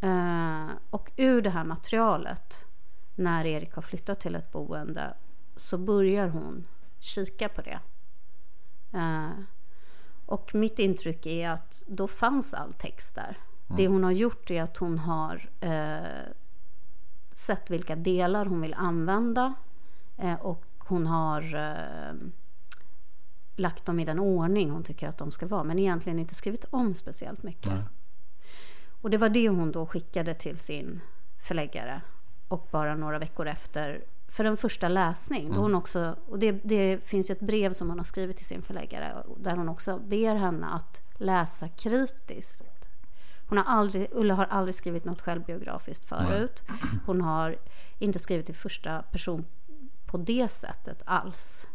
Eh, 0.00 0.66
och 0.90 1.12
ur 1.16 1.42
det 1.42 1.50
här 1.50 1.64
materialet 1.64 2.66
när 3.14 3.46
Erik 3.46 3.74
har 3.74 3.82
flyttat 3.82 4.20
till 4.20 4.34
ett 4.34 4.52
boende 4.52 5.14
så 5.56 5.78
börjar 5.78 6.28
hon 6.28 6.66
kika 7.00 7.48
på 7.48 7.62
det. 7.62 7.80
Eh, 8.92 9.30
och 10.26 10.54
mitt 10.54 10.78
intryck 10.78 11.26
är 11.26 11.48
att 11.48 11.84
då 11.86 12.08
fanns 12.08 12.54
all 12.54 12.72
text 12.72 13.14
där. 13.14 13.38
Mm. 13.66 13.76
Det 13.76 13.88
hon 13.88 14.04
har 14.04 14.12
gjort 14.12 14.50
är 14.50 14.62
att 14.62 14.76
hon 14.76 14.98
har 14.98 15.48
eh, 15.60 16.32
sett 17.34 17.70
vilka 17.70 17.96
delar 17.96 18.46
hon 18.46 18.60
vill 18.60 18.74
använda 18.74 19.54
eh, 20.16 20.34
och 20.34 20.64
hon 20.78 21.06
har 21.06 21.54
eh, 21.54 22.14
lagt 23.56 23.84
dem 23.84 24.00
i 24.00 24.04
den 24.04 24.18
ordning 24.18 24.70
hon 24.70 24.82
tycker 24.82 25.08
att 25.08 25.18
de 25.18 25.30
ska 25.30 25.46
vara 25.46 25.64
men 25.64 25.78
egentligen 25.78 26.18
inte 26.18 26.34
skrivit 26.34 26.64
om 26.70 26.94
speciellt 26.94 27.42
mycket. 27.42 27.72
Mm. 27.72 27.84
Och 29.00 29.10
det 29.10 29.18
var 29.18 29.28
det 29.28 29.48
hon 29.48 29.72
då 29.72 29.86
skickade 29.86 30.34
till 30.34 30.58
sin 30.58 31.00
förläggare 31.38 32.00
och 32.54 32.68
bara 32.70 32.94
några 32.94 33.18
veckor 33.18 33.46
efter 33.46 34.04
för 34.28 34.44
en 34.44 34.56
första 34.56 34.88
läsning. 34.88 35.46
Mm. 35.46 35.58
Hon 35.58 35.74
också, 35.74 36.16
och 36.28 36.38
det, 36.38 36.52
det, 36.52 37.04
finns 37.04 37.30
ju 37.30 37.32
ett 37.32 37.40
brev 37.40 37.72
som 37.72 37.88
hon 37.88 37.98
har 37.98 38.04
skrivit 38.04 38.36
till 38.36 38.46
sin 38.46 38.62
förläggare 38.62 39.24
där 39.36 39.56
hon 39.56 39.68
också 39.68 39.98
ber 39.98 40.34
henne 40.34 40.66
att 40.66 41.00
läsa 41.14 41.68
kritiskt. 41.68 42.88
Hon 43.48 43.58
har 43.58 43.64
aldrig, 43.64 44.08
Ulla 44.12 44.34
har 44.34 44.44
aldrig 44.44 44.74
skrivit 44.74 45.04
något 45.04 45.20
självbiografiskt 45.20 46.04
förut. 46.04 46.64
Hon 47.06 47.20
har 47.20 47.56
inte 47.98 48.18
skrivit 48.18 48.50
i 48.50 48.52
första 48.52 49.02
person 49.02 49.44
på 50.06 50.18
det 50.18 50.48
sättet 50.48 51.02
alls. 51.04 51.68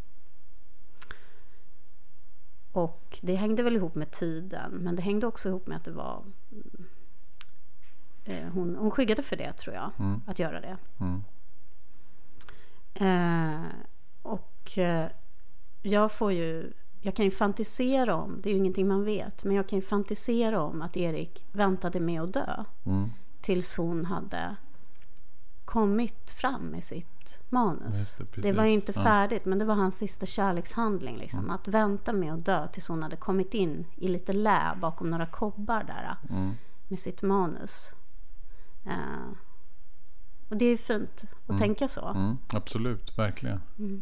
Och 2.72 3.20
det 3.22 3.36
hängde 3.36 3.64
väl 3.64 3.76
ihop 3.76 3.96
med 3.96 4.12
tiden, 4.12 4.72
men 4.72 4.96
det 4.96 5.02
hängde 5.02 5.28
också 5.28 5.50
ihop 5.50 5.68
med 5.68 5.78
att 5.78 5.86
det 5.86 5.92
var 5.92 6.24
Eh, 8.26 8.48
hon, 8.54 8.76
hon 8.76 8.92
skyggade 8.92 9.24
för 9.24 9.36
det 9.36 9.54
tror 9.54 9.76
jag, 9.76 9.92
mm. 10.00 10.22
att 10.26 10.40
göra 10.40 10.62
det. 10.62 10.78
Mm. 11.00 11.24
Eh, 12.94 13.70
och 14.22 14.78
eh, 14.78 15.08
jag 15.82 16.12
får 16.12 16.32
ju, 16.32 16.74
jag 17.02 17.16
kan 17.16 17.26
ju 17.26 17.32
fantisera 17.32 18.16
om, 18.16 18.42
det 18.42 18.50
är 18.50 18.54
ju 18.54 18.60
ingenting 18.60 18.88
man 18.88 19.04
vet, 19.04 19.44
men 19.44 19.56
jag 19.56 19.68
kan 19.70 19.80
ju 19.80 19.86
fantisera 19.86 20.62
om 20.62 20.82
att 20.82 20.98
Erik 20.98 21.46
väntade 21.52 22.00
med 22.00 22.22
att 22.22 22.34
dö. 22.34 22.64
Mm. 22.86 23.10
Tills 23.42 23.78
hon 23.78 24.06
hade 24.06 24.56
kommit 25.66 26.32
fram 26.32 26.62
med 26.62 26.84
sitt 26.84 27.44
manus. 27.50 28.18
Det, 28.18 28.42
det, 28.42 28.52
var 28.52 28.64
inte 28.64 28.94
färdigt, 28.94 29.42
ja. 29.46 29.50
men 29.50 29.60
det 29.60 29.66
var 29.66 29.76
hans 29.76 29.98
sista 29.98 30.26
kärlekshandling. 30.26 31.18
Liksom. 31.18 31.40
Mm. 31.40 31.52
Att 31.52 31.68
vänta 31.68 32.14
med 32.14 32.34
att 32.34 32.46
dö 32.46 32.68
tills 32.68 32.88
hon 32.88 33.04
hade 33.04 33.16
kommit 33.16 33.54
in 33.54 33.86
i 33.96 34.08
lite 34.08 34.34
lä 34.34 34.78
bakom 34.82 35.10
några 35.10 35.26
kobbar 35.26 35.84
där. 35.84 36.16
Mm. 36.30 36.52
Med 36.88 37.00
sitt 37.00 37.22
manus. 37.22 37.94
Uh, 38.88 39.32
och 40.50 40.58
det 40.58 40.66
är 40.66 40.78
fint 40.78 41.24
att 41.44 41.50
mm. 41.50 41.60
tänka 41.60 41.88
så. 41.88 42.08
Mm, 42.08 42.38
absolut, 42.48 43.18
verkligen. 43.18 43.62
Mm. 43.80 44.02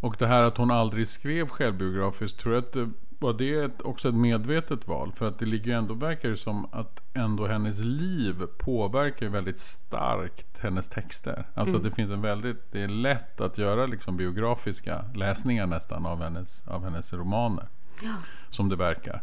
Och 0.00 0.16
det 0.18 0.26
här 0.26 0.42
att 0.42 0.56
hon 0.56 0.70
aldrig 0.70 1.08
skrev 1.08 1.48
självbiografiskt, 1.48 2.40
tror 2.40 2.54
jag 2.54 2.64
att 2.64 2.72
det, 2.72 2.90
var 3.18 3.32
det 3.32 3.82
också 3.82 4.08
ett 4.08 4.14
medvetet 4.14 4.88
val? 4.88 5.12
För 5.12 5.28
att 5.28 5.38
det 5.38 5.46
ligger 5.46 5.76
ändå, 5.76 5.94
verkar 5.94 6.28
det 6.28 6.36
som 6.36 6.66
att 6.72 7.00
ändå 7.14 7.46
hennes 7.46 7.80
liv 7.80 8.46
påverkar 8.58 9.28
väldigt 9.28 9.58
starkt 9.58 10.60
hennes 10.60 10.88
texter. 10.88 11.48
Alltså 11.54 11.76
mm. 11.76 11.88
det 11.88 11.94
finns 11.94 12.10
en 12.10 12.20
väldigt, 12.20 12.72
det 12.72 12.82
är 12.82 12.88
lätt 12.88 13.40
att 13.40 13.58
göra 13.58 13.86
liksom 13.86 14.16
biografiska 14.16 15.04
läsningar 15.14 15.66
nästan 15.66 16.06
av 16.06 16.22
hennes, 16.22 16.68
av 16.68 16.84
hennes 16.84 17.12
romaner. 17.12 17.68
Ja. 18.00 18.14
Som 18.50 18.68
det 18.68 18.76
verkar. 18.76 19.22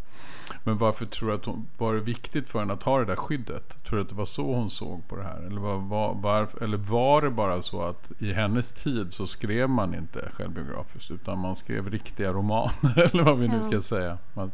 Men 0.64 0.78
varför 0.78 1.06
tror 1.06 1.30
du 1.30 1.36
att 1.36 1.46
hon, 1.46 1.68
var 1.78 1.94
det 1.94 2.00
viktigt 2.00 2.50
för 2.50 2.60
henne 2.60 2.74
att 2.74 2.84
ha 2.84 3.00
det 3.00 3.06
där 3.06 3.16
skyddet? 3.16 3.84
Tror 3.84 3.98
du 3.98 4.02
att 4.02 4.10
det 4.10 4.16
var 4.16 4.26
så 4.26 4.56
hon 4.56 4.70
såg 4.70 5.08
på 5.08 5.16
det 5.16 5.24
här? 5.24 5.42
Eller 5.42 5.62
var, 5.62 5.78
var, 5.78 6.14
var, 6.14 6.64
eller 6.64 6.78
var 6.78 7.22
det 7.22 7.30
bara 7.30 7.62
så 7.62 7.82
att 7.82 8.12
i 8.20 8.34
hennes 8.34 8.74
tid 8.74 9.14
så 9.14 9.26
skrev 9.26 9.70
man 9.70 9.96
inte 9.96 10.30
självbiografiskt 10.34 11.12
utan 11.12 11.40
man 11.40 11.56
skrev 11.56 11.90
riktiga 11.90 12.34
romaner 12.34 13.00
eller 13.14 13.24
vad 13.24 13.40
vi 13.40 13.48
nu 13.48 13.62
ska 13.62 13.82
säga. 13.82 14.18
Man, 14.34 14.52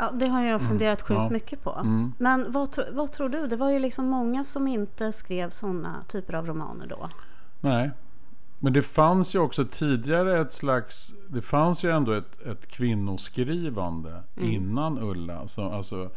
Ja, 0.00 0.10
det 0.10 0.26
har 0.26 0.40
jag 0.40 0.54
mm. 0.54 0.68
funderat 0.68 1.02
sjukt 1.02 1.18
ja. 1.18 1.28
mycket 1.30 1.64
på. 1.64 1.72
Mm. 1.72 2.12
Men 2.18 2.52
vad, 2.52 2.78
vad 2.92 3.12
tror 3.12 3.28
du? 3.28 3.46
Det 3.46 3.56
var 3.56 3.70
ju 3.70 3.78
liksom 3.78 4.06
många 4.06 4.44
som 4.44 4.68
inte 4.68 5.12
skrev 5.12 5.50
sådana 5.50 6.04
typer 6.08 6.34
av 6.34 6.46
romaner 6.46 6.86
då. 6.86 7.10
Nej, 7.60 7.90
men 8.58 8.72
det 8.72 8.82
fanns 8.82 9.34
ju 9.34 9.38
också 9.38 9.64
tidigare 9.64 10.40
ett 10.40 10.52
slags, 10.52 11.14
det 11.28 11.42
fanns 11.42 11.84
ju 11.84 11.90
ändå 11.90 12.12
ett, 12.12 12.42
ett 12.46 12.66
kvinnoskrivande 12.66 14.22
mm. 14.36 14.50
innan 14.50 14.98
Ulla. 14.98 15.38
Alltså, 15.38 15.62
alltså 15.62 16.10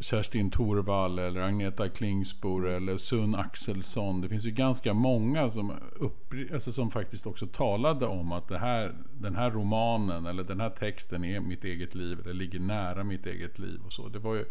Kerstin 0.00 0.50
Thorvall 0.50 1.18
eller 1.18 1.40
Agneta 1.40 1.88
Klingsbor 1.88 2.68
eller 2.68 2.96
Sun 2.96 3.34
Axelsson. 3.34 4.20
Det 4.20 4.28
finns 4.28 4.44
ju 4.44 4.50
ganska 4.50 4.94
många 4.94 5.50
som, 5.50 5.72
upp, 5.96 6.34
alltså 6.52 6.72
som 6.72 6.90
faktiskt 6.90 7.26
också 7.26 7.46
talade 7.46 8.06
om 8.06 8.32
att 8.32 8.48
det 8.48 8.58
här, 8.58 8.94
den 9.12 9.36
här 9.36 9.50
romanen 9.50 10.26
eller 10.26 10.44
den 10.44 10.60
här 10.60 10.70
texten 10.70 11.24
är 11.24 11.40
mitt 11.40 11.64
eget 11.64 11.94
liv 11.94 12.20
eller 12.20 12.34
ligger 12.34 12.60
nära 12.60 13.04
mitt 13.04 13.26
eget 13.26 13.58
liv 13.58 13.80
och 13.86 13.92
så. 13.92 14.08
Det 14.08 14.18
var 14.18 14.34
ju, 14.34 14.44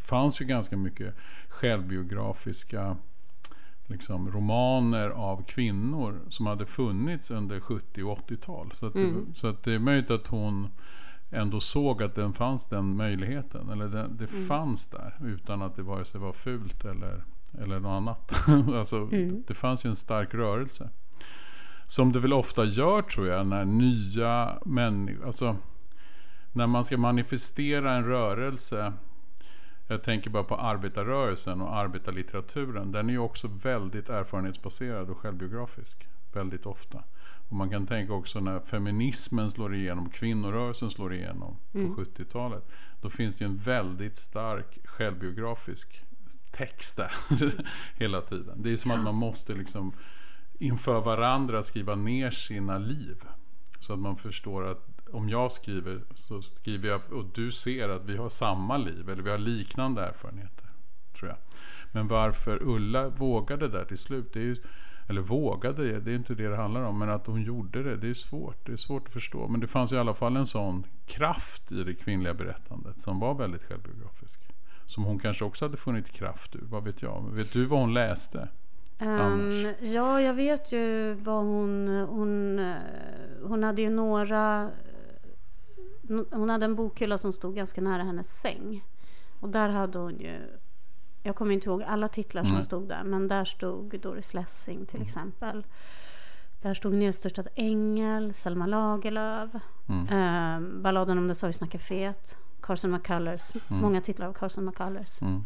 fanns 0.00 0.40
ju 0.40 0.44
ganska 0.44 0.76
mycket 0.76 1.14
självbiografiska 1.48 2.96
liksom, 3.90 4.30
romaner 4.30 5.10
av 5.10 5.44
kvinnor 5.44 6.20
som 6.28 6.46
hade 6.46 6.66
funnits 6.66 7.30
under 7.30 7.60
70 7.60 8.02
och 8.02 8.18
80-tal. 8.18 8.72
Så, 8.74 8.86
att 8.86 8.94
mm. 8.94 9.14
det, 9.14 9.38
så 9.38 9.46
att 9.46 9.62
det 9.62 9.72
är 9.72 9.78
möjligt 9.78 10.10
att 10.10 10.26
hon 10.26 10.68
ändå 11.30 11.60
såg 11.60 12.02
att 12.02 12.14
den 12.14 12.32
fanns 12.32 12.66
den 12.66 12.96
möjligheten. 12.96 13.68
Eller 13.68 13.88
det, 13.88 14.08
det 14.08 14.32
mm. 14.32 14.46
fanns 14.46 14.88
där 14.88 15.14
utan 15.24 15.62
att 15.62 15.76
det 15.76 15.82
vare 15.82 16.04
sig 16.04 16.20
var 16.20 16.32
fult 16.32 16.84
eller, 16.84 17.24
eller 17.62 17.80
något 17.80 17.90
annat. 17.90 18.48
alltså, 18.74 18.96
mm. 18.96 19.42
Det 19.46 19.54
fanns 19.54 19.84
ju 19.84 19.88
en 19.88 19.96
stark 19.96 20.34
rörelse. 20.34 20.90
Som 21.86 22.12
det 22.12 22.20
väl 22.20 22.32
ofta 22.32 22.64
gör 22.64 23.02
tror 23.02 23.26
jag 23.26 23.46
när 23.46 23.64
nya 23.64 24.58
människor, 24.64 25.26
alltså 25.26 25.56
när 26.52 26.66
man 26.66 26.84
ska 26.84 26.96
manifestera 26.98 27.92
en 27.92 28.04
rörelse 28.04 28.92
jag 29.90 30.02
tänker 30.02 30.30
bara 30.30 30.44
på 30.44 30.56
arbetarrörelsen 30.56 31.60
och 31.60 31.76
arbetarlitteraturen. 31.76 32.92
Den 32.92 33.08
är 33.08 33.12
ju 33.12 33.18
också 33.18 33.48
väldigt 33.48 34.08
erfarenhetsbaserad 34.08 35.10
och 35.10 35.18
självbiografisk. 35.18 36.08
Väldigt 36.32 36.66
ofta. 36.66 37.02
Och 37.48 37.56
man 37.56 37.70
kan 37.70 37.86
tänka 37.86 38.12
också 38.12 38.40
när 38.40 38.60
feminismen 38.60 39.50
slår 39.50 39.74
igenom, 39.74 40.10
kvinnorörelsen 40.10 40.90
slår 40.90 41.14
igenom 41.14 41.56
mm. 41.74 41.94
på 41.94 42.02
70-talet. 42.02 42.68
Då 43.00 43.10
finns 43.10 43.36
det 43.36 43.44
ju 43.44 43.50
en 43.50 43.56
väldigt 43.56 44.16
stark 44.16 44.78
självbiografisk 44.84 46.04
text 46.50 46.96
där 46.96 47.12
hela 47.96 48.20
tiden. 48.20 48.62
Det 48.62 48.72
är 48.72 48.76
som 48.76 48.90
att 48.90 49.04
man 49.04 49.14
måste 49.14 49.54
liksom 49.54 49.92
inför 50.58 51.00
varandra 51.00 51.62
skriva 51.62 51.94
ner 51.94 52.30
sina 52.30 52.78
liv. 52.78 53.16
Så 53.78 53.92
att 53.92 53.98
man 53.98 54.16
förstår 54.16 54.66
att 54.66 54.99
om 55.12 55.28
jag 55.28 55.52
skriver 55.52 56.00
så 56.14 56.42
skriver 56.42 56.88
jag 56.88 57.00
och 57.12 57.24
du 57.34 57.52
ser 57.52 57.88
att 57.88 58.04
vi 58.04 58.16
har 58.16 58.28
samma 58.28 58.76
liv 58.76 59.10
eller 59.10 59.22
vi 59.22 59.30
har 59.30 59.38
liknande 59.38 60.02
erfarenheter. 60.02 60.66
Tror 61.18 61.28
jag. 61.28 61.38
Men 61.92 62.08
varför 62.08 62.62
Ulla 62.62 63.08
vågade 63.08 63.68
där 63.68 63.84
till 63.84 63.98
slut. 63.98 64.32
Det 64.32 64.40
är 64.40 64.44
ju, 64.44 64.56
eller 65.08 65.20
vågade, 65.20 66.00
det 66.00 66.10
är 66.10 66.14
inte 66.14 66.34
det 66.34 66.48
det 66.48 66.56
handlar 66.56 66.82
om, 66.82 66.98
men 66.98 67.10
att 67.10 67.26
hon 67.26 67.42
gjorde 67.42 67.82
det, 67.82 67.96
det 67.96 68.10
är 68.10 68.14
svårt. 68.14 68.66
Det 68.66 68.72
är 68.72 68.76
svårt 68.76 69.06
att 69.06 69.12
förstå. 69.12 69.48
Men 69.48 69.60
det 69.60 69.66
fanns 69.66 69.92
i 69.92 69.98
alla 69.98 70.14
fall 70.14 70.36
en 70.36 70.46
sån 70.46 70.86
kraft 71.06 71.72
i 71.72 71.84
det 71.84 71.94
kvinnliga 71.94 72.34
berättandet 72.34 73.00
som 73.00 73.20
var 73.20 73.34
väldigt 73.34 73.62
självbiografisk. 73.62 74.40
Som 74.86 75.04
hon 75.04 75.18
kanske 75.18 75.44
också 75.44 75.64
hade 75.64 75.76
funnit 75.76 76.10
kraft 76.10 76.56
ur, 76.56 76.64
vad 76.70 76.84
vet 76.84 77.02
jag? 77.02 77.30
Vet 77.32 77.52
du 77.52 77.64
vad 77.64 77.80
hon 77.80 77.94
läste? 77.94 78.48
Um, 79.02 79.74
ja, 79.80 80.20
jag 80.20 80.34
vet 80.34 80.72
ju 80.72 81.14
vad 81.14 81.44
hon... 81.44 81.88
Hon, 81.88 82.58
eh, 82.58 82.74
hon 83.42 83.62
hade 83.62 83.82
ju 83.82 83.90
några... 83.90 84.70
Hon 86.30 86.50
hade 86.50 86.64
en 86.64 86.74
bokhylla 86.74 87.18
som 87.18 87.32
stod 87.32 87.56
ganska 87.56 87.80
nära 87.80 88.02
hennes 88.02 88.40
säng. 88.40 88.84
Och 89.40 89.48
där 89.48 89.68
hade 89.68 89.98
hon 89.98 90.18
ju... 90.18 90.60
Jag 91.22 91.36
kommer 91.36 91.54
inte 91.54 91.68
ihåg 91.68 91.82
alla 91.82 92.08
titlar 92.08 92.42
som 92.42 92.52
mm. 92.52 92.62
stod 92.62 92.88
där. 92.88 93.04
Men 93.04 93.28
där 93.28 93.44
stod 93.44 94.00
Doris 94.00 94.34
Lessing 94.34 94.86
till 94.86 94.96
mm. 94.96 95.06
exempel. 95.06 95.66
Där 96.62 96.74
stod 96.74 96.94
Nedstörtad 96.94 97.48
ängel, 97.54 98.34
Selma 98.34 98.66
Lagerlöf, 98.66 99.50
mm. 99.88 100.06
eh, 100.08 100.80
Balladen 100.80 101.18
om 101.18 101.28
det 101.28 101.34
sorgsna 101.34 101.66
kaféet, 101.66 102.36
Carson 102.60 102.90
McCullers. 102.90 103.54
Mm. 103.54 103.82
Många 103.82 104.00
titlar 104.00 104.26
av 104.26 104.32
Carson 104.32 104.64
McCullers. 104.64 105.22
Mm. 105.22 105.44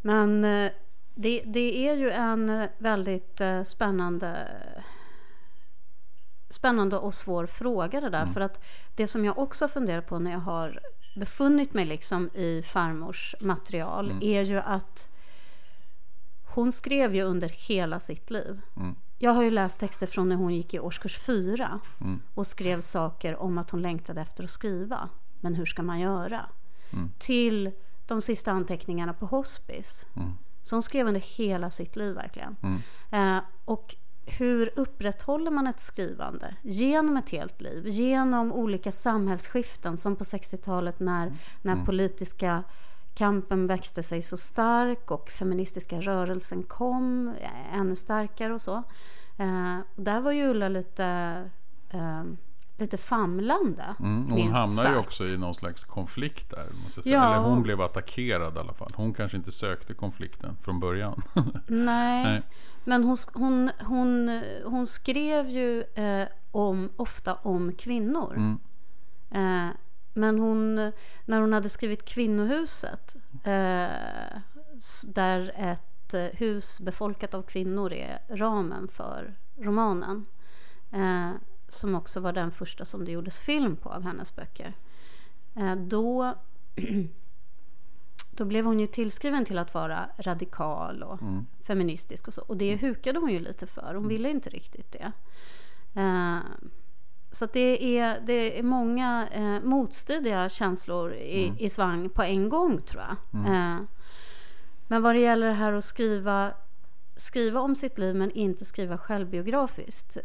Men 0.00 0.44
eh, 0.44 0.72
det, 1.14 1.42
det, 1.46 1.88
är 1.88 1.94
ju 1.94 2.10
en 2.10 2.68
väldigt 2.78 3.40
eh, 3.40 3.62
spännande 3.62 4.48
spännande 6.48 6.96
och 6.96 7.14
svår 7.14 7.46
fråga 7.46 8.00
det 8.00 8.10
där. 8.10 8.22
Mm. 8.22 8.34
För 8.34 8.40
att 8.40 8.64
det 8.94 9.06
som 9.06 9.24
jag 9.24 9.38
också 9.38 9.68
funderar 9.68 10.00
på 10.00 10.18
när 10.18 10.30
jag 10.30 10.38
har 10.38 10.80
befunnit 11.16 11.74
mig 11.74 11.84
liksom 11.84 12.30
i 12.34 12.62
farmors 12.62 13.34
material 13.40 14.10
mm. 14.10 14.22
är 14.22 14.42
ju 14.42 14.56
att 14.58 15.08
hon 16.44 16.72
skrev 16.72 17.14
ju 17.14 17.22
under 17.22 17.48
hela 17.48 18.00
sitt 18.00 18.30
liv. 18.30 18.60
Mm. 18.76 18.94
Jag 19.18 19.30
har 19.30 19.42
ju 19.42 19.50
läst 19.50 19.78
texter 19.78 20.06
från 20.06 20.28
när 20.28 20.36
hon 20.36 20.54
gick 20.54 20.74
i 20.74 20.78
årskurs 20.78 21.18
fyra 21.18 21.80
mm. 22.00 22.20
och 22.34 22.46
skrev 22.46 22.80
saker 22.80 23.36
om 23.36 23.58
att 23.58 23.70
hon 23.70 23.82
längtade 23.82 24.20
efter 24.20 24.44
att 24.44 24.50
skriva. 24.50 25.08
Men 25.40 25.54
hur 25.54 25.66
ska 25.66 25.82
man 25.82 26.00
göra? 26.00 26.46
Mm. 26.92 27.10
Till 27.18 27.72
de 28.06 28.22
sista 28.22 28.52
anteckningarna 28.52 29.14
på 29.14 29.26
hospice. 29.26 30.06
Mm. 30.16 30.32
Så 30.62 30.76
hon 30.76 30.82
skrev 30.82 31.06
under 31.06 31.20
hela 31.20 31.70
sitt 31.70 31.96
liv 31.96 32.14
verkligen. 32.14 32.56
Mm. 32.62 33.36
Eh, 33.36 33.42
och 33.64 33.96
hur 34.26 34.70
upprätthåller 34.76 35.50
man 35.50 35.66
ett 35.66 35.80
skrivande? 35.80 36.54
Genom 36.62 37.16
ett 37.16 37.30
helt 37.30 37.60
liv, 37.60 37.88
genom 37.88 38.52
olika 38.52 38.92
samhällsskiften 38.92 39.96
som 39.96 40.16
på 40.16 40.24
60-talet 40.24 41.00
när, 41.00 41.32
när 41.62 41.72
mm. 41.72 41.84
politiska 41.84 42.62
kampen 43.14 43.66
växte 43.66 44.02
sig 44.02 44.22
så 44.22 44.36
stark 44.36 45.10
och 45.10 45.30
feministiska 45.30 46.00
rörelsen 46.00 46.62
kom 46.62 47.34
eh, 47.40 47.78
ännu 47.78 47.96
starkare 47.96 48.54
och 48.54 48.62
så. 48.62 48.82
Eh, 49.36 49.78
och 49.96 50.02
där 50.02 50.20
var 50.20 50.32
ju 50.32 50.46
Ulla 50.46 50.68
lite 50.68 51.04
eh, 51.90 52.22
lite 52.76 52.96
famlande. 52.96 53.94
Mm, 54.00 54.30
hon 54.30 54.52
hamnar 54.52 54.90
ju 54.90 54.96
också 54.96 55.24
i 55.24 55.36
någon 55.36 55.54
slags 55.54 55.84
konflikt 55.84 56.50
där. 56.50 56.66
Måste 56.84 57.02
säga. 57.02 57.16
Ja. 57.16 57.34
Eller 57.34 57.48
hon 57.48 57.62
blev 57.62 57.80
attackerad 57.80 58.56
i 58.56 58.58
alla 58.58 58.74
fall. 58.74 58.90
Hon 58.94 59.14
kanske 59.14 59.36
inte 59.36 59.52
sökte 59.52 59.94
konflikten 59.94 60.56
från 60.62 60.80
början. 60.80 61.22
Nej, 61.66 62.24
Nej. 62.24 62.42
men 62.84 63.04
hon, 63.04 63.16
hon, 63.32 63.70
hon, 63.80 64.40
hon 64.64 64.86
skrev 64.86 65.48
ju 65.48 65.82
eh, 65.82 66.28
om, 66.50 66.90
ofta 66.96 67.34
om 67.34 67.72
kvinnor. 67.72 68.34
Mm. 68.36 68.58
Eh, 69.30 69.74
men 70.14 70.38
hon, 70.38 70.74
när 71.24 71.40
hon 71.40 71.52
hade 71.52 71.68
skrivit 71.68 72.04
Kvinnohuset, 72.04 73.16
eh, 73.44 74.38
där 75.06 75.52
ett 75.56 76.14
eh, 76.14 76.20
hus 76.20 76.80
befolkat 76.80 77.34
av 77.34 77.42
kvinnor 77.42 77.92
är 77.92 78.18
ramen 78.28 78.88
för 78.88 79.34
romanen, 79.58 80.26
eh, 80.92 81.30
som 81.68 81.94
också 81.94 82.20
var 82.20 82.32
den 82.32 82.50
första 82.50 82.84
som 82.84 83.04
det 83.04 83.12
gjordes 83.12 83.40
film 83.40 83.76
på 83.76 83.88
av 83.88 84.02
hennes 84.02 84.36
böcker, 84.36 84.72
eh, 85.54 85.76
då, 85.76 86.34
då 88.30 88.44
blev 88.44 88.64
hon 88.64 88.80
ju 88.80 88.86
tillskriven 88.86 89.44
till 89.44 89.58
att 89.58 89.74
vara 89.74 90.08
radikal 90.18 91.02
och 91.02 91.22
mm. 91.22 91.46
feministisk 91.66 92.28
och 92.28 92.34
så. 92.34 92.42
Och 92.42 92.56
det 92.56 92.72
mm. 92.72 92.80
hukade 92.80 93.18
hon 93.18 93.30
ju 93.30 93.40
lite 93.40 93.66
för. 93.66 93.86
Hon 93.86 93.96
mm. 93.96 94.08
ville 94.08 94.30
inte 94.30 94.50
riktigt 94.50 94.92
det. 94.92 95.12
Eh, 96.00 96.38
så 97.30 97.46
det, 97.46 97.98
är, 97.98 98.20
det 98.20 98.58
är 98.58 98.62
många 98.62 99.28
eh, 99.32 99.60
motstridiga 99.60 100.48
känslor 100.48 101.14
i, 101.14 101.44
mm. 101.44 101.58
i 101.58 101.70
svang 101.70 102.08
på 102.08 102.22
en 102.22 102.48
gång 102.48 102.82
tror 102.82 103.02
jag. 103.02 103.44
Mm. 103.44 103.86
Men 104.86 105.02
vad 105.02 105.14
det 105.14 105.20
gäller 105.20 105.46
det 105.46 105.52
här 105.52 105.72
att 105.72 105.84
skriva, 105.84 106.52
skriva 107.16 107.60
om 107.60 107.76
sitt 107.76 107.98
liv 107.98 108.16
men 108.16 108.30
inte 108.30 108.64
skriva 108.64 108.98
självbiografiskt. 108.98 110.16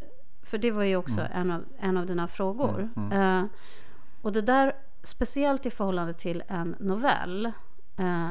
För 0.44 0.58
det 0.58 0.72
var 0.72 0.84
ju 0.84 0.96
också 0.96 1.20
mm. 1.20 1.32
en, 1.34 1.52
av, 1.52 1.66
en 1.80 1.98
av 1.98 2.06
dina 2.06 2.28
frågor. 2.28 2.90
Mm, 2.96 3.12
mm. 3.12 3.44
Eh, 3.44 3.50
och 4.22 4.32
det 4.32 4.42
där, 4.42 4.74
speciellt 5.04 5.66
i 5.66 5.72
förhållande 5.72 6.14
till 6.14 6.44
en 6.48 6.76
novell 6.80 7.46
eh, 7.98 8.30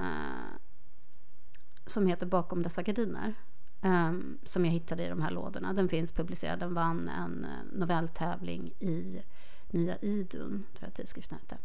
som 1.86 2.06
heter 2.06 2.26
Bakom 2.26 2.62
dessa 2.62 2.82
gardiner. 2.82 3.34
Um, 3.82 4.38
som 4.42 4.64
jag 4.64 4.72
hittade 4.72 5.04
i 5.04 5.08
de 5.08 5.22
här 5.22 5.30
lådorna. 5.30 5.72
Den 5.72 5.88
finns 5.88 6.12
publicerad. 6.12 6.58
Den 6.58 6.74
vann 6.74 7.08
en 7.08 7.44
uh, 7.44 7.78
novelltävling 7.78 8.72
i 8.78 9.22
Nya 9.68 9.96
Idun, 9.96 10.64
tror 10.78 10.86
jag 10.86 10.94
tidskriften 10.94 11.38
hette. 11.38 11.58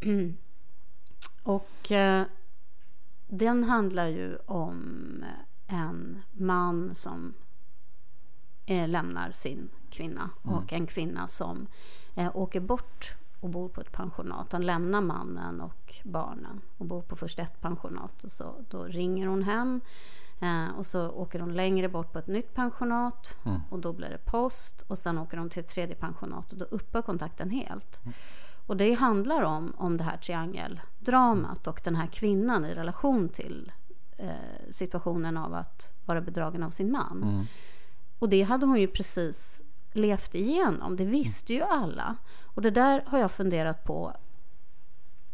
och 1.42 1.90
uh, 1.90 2.22
den 3.28 3.64
handlar 3.64 4.06
ju 4.06 4.36
om 4.46 5.24
en 5.66 6.22
man 6.32 6.94
som 6.94 7.34
uh, 8.70 8.88
lämnar 8.88 9.32
sin 9.32 9.68
kvinna 9.90 10.30
mm. 10.44 10.56
och 10.56 10.72
en 10.72 10.86
kvinna 10.86 11.28
som 11.28 11.66
åker 12.34 12.60
bort 12.60 13.14
och 13.40 13.48
bor 13.48 13.68
på 13.68 13.80
ett 13.80 13.92
pensionat. 13.92 14.52
Han 14.52 14.66
lämnar 14.66 15.00
mannen 15.00 15.60
och 15.60 15.94
barnen 16.04 16.60
och 16.78 16.86
bor 16.86 17.02
på 17.02 17.16
först 17.16 17.38
ett 17.38 17.60
pensionat. 17.60 18.24
Och 18.24 18.32
så, 18.32 18.54
då 18.68 18.84
ringer 18.84 19.26
hon 19.26 19.42
hem 19.42 19.80
Eh, 20.40 20.70
och 20.78 20.86
så 20.86 21.10
åker 21.10 21.40
hon 21.40 21.54
längre 21.54 21.88
bort 21.88 22.12
på 22.12 22.18
ett 22.18 22.26
nytt 22.26 22.54
pensionat 22.54 23.38
mm. 23.44 23.60
och 23.68 23.78
då 23.78 23.92
blir 23.92 24.08
det 24.08 24.18
post 24.24 24.82
och 24.82 24.98
sen 24.98 25.18
åker 25.18 25.36
hon 25.36 25.50
till 25.50 25.60
ett 25.60 25.68
tredje 25.68 25.94
pensionat 25.94 26.52
och 26.52 26.58
då 26.58 26.64
upphör 26.64 27.02
kontakten 27.02 27.50
helt. 27.50 28.04
Mm. 28.04 28.14
Och 28.66 28.76
det 28.76 28.92
handlar 28.94 29.42
om, 29.42 29.74
om 29.76 29.96
det 29.96 30.04
här 30.04 30.16
triangeldramat 30.16 31.66
och 31.66 31.80
den 31.84 31.96
här 31.96 32.06
kvinnan 32.06 32.64
i 32.64 32.74
relation 32.74 33.28
till 33.28 33.72
eh, 34.16 34.30
situationen 34.70 35.36
av 35.36 35.54
att 35.54 35.92
vara 36.04 36.20
bedragen 36.20 36.62
av 36.62 36.70
sin 36.70 36.92
man. 36.92 37.22
Mm. 37.22 37.46
Och 38.20 38.28
det 38.28 38.42
hade 38.42 38.66
hon 38.66 38.80
ju 38.80 38.86
precis 38.86 39.62
levt 39.92 40.34
igenom, 40.34 40.96
det 40.96 41.04
visste 41.04 41.54
ju 41.54 41.62
alla. 41.62 42.16
Och 42.44 42.62
det 42.62 42.70
där 42.70 43.04
har 43.06 43.18
jag 43.18 43.30
funderat 43.30 43.84
på 43.84 44.16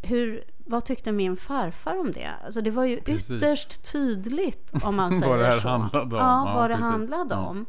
hur, 0.03 0.45
vad 0.59 0.85
tyckte 0.85 1.13
min 1.13 1.37
farfar 1.37 1.97
om 1.97 2.13
det? 2.13 2.31
Alltså 2.45 2.61
det 2.61 2.71
var 2.71 2.85
ju 2.85 3.01
precis. 3.01 3.31
ytterst 3.31 3.93
tydligt 3.93 4.73
om 4.85 4.97
man 4.97 5.13
säger 5.21 5.33
vad 5.33 5.39
det 5.39 5.47
här 5.47 5.61
så. 5.61 5.69
Handlade 5.69 6.05
om. 6.05 6.11
Ja, 6.13 6.49
ja 6.49 6.55
vad 6.55 6.71
det 6.71 6.77
handlade 6.77 7.35
ja. 7.35 7.47
om. 7.47 7.67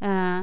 Eh, 0.00 0.40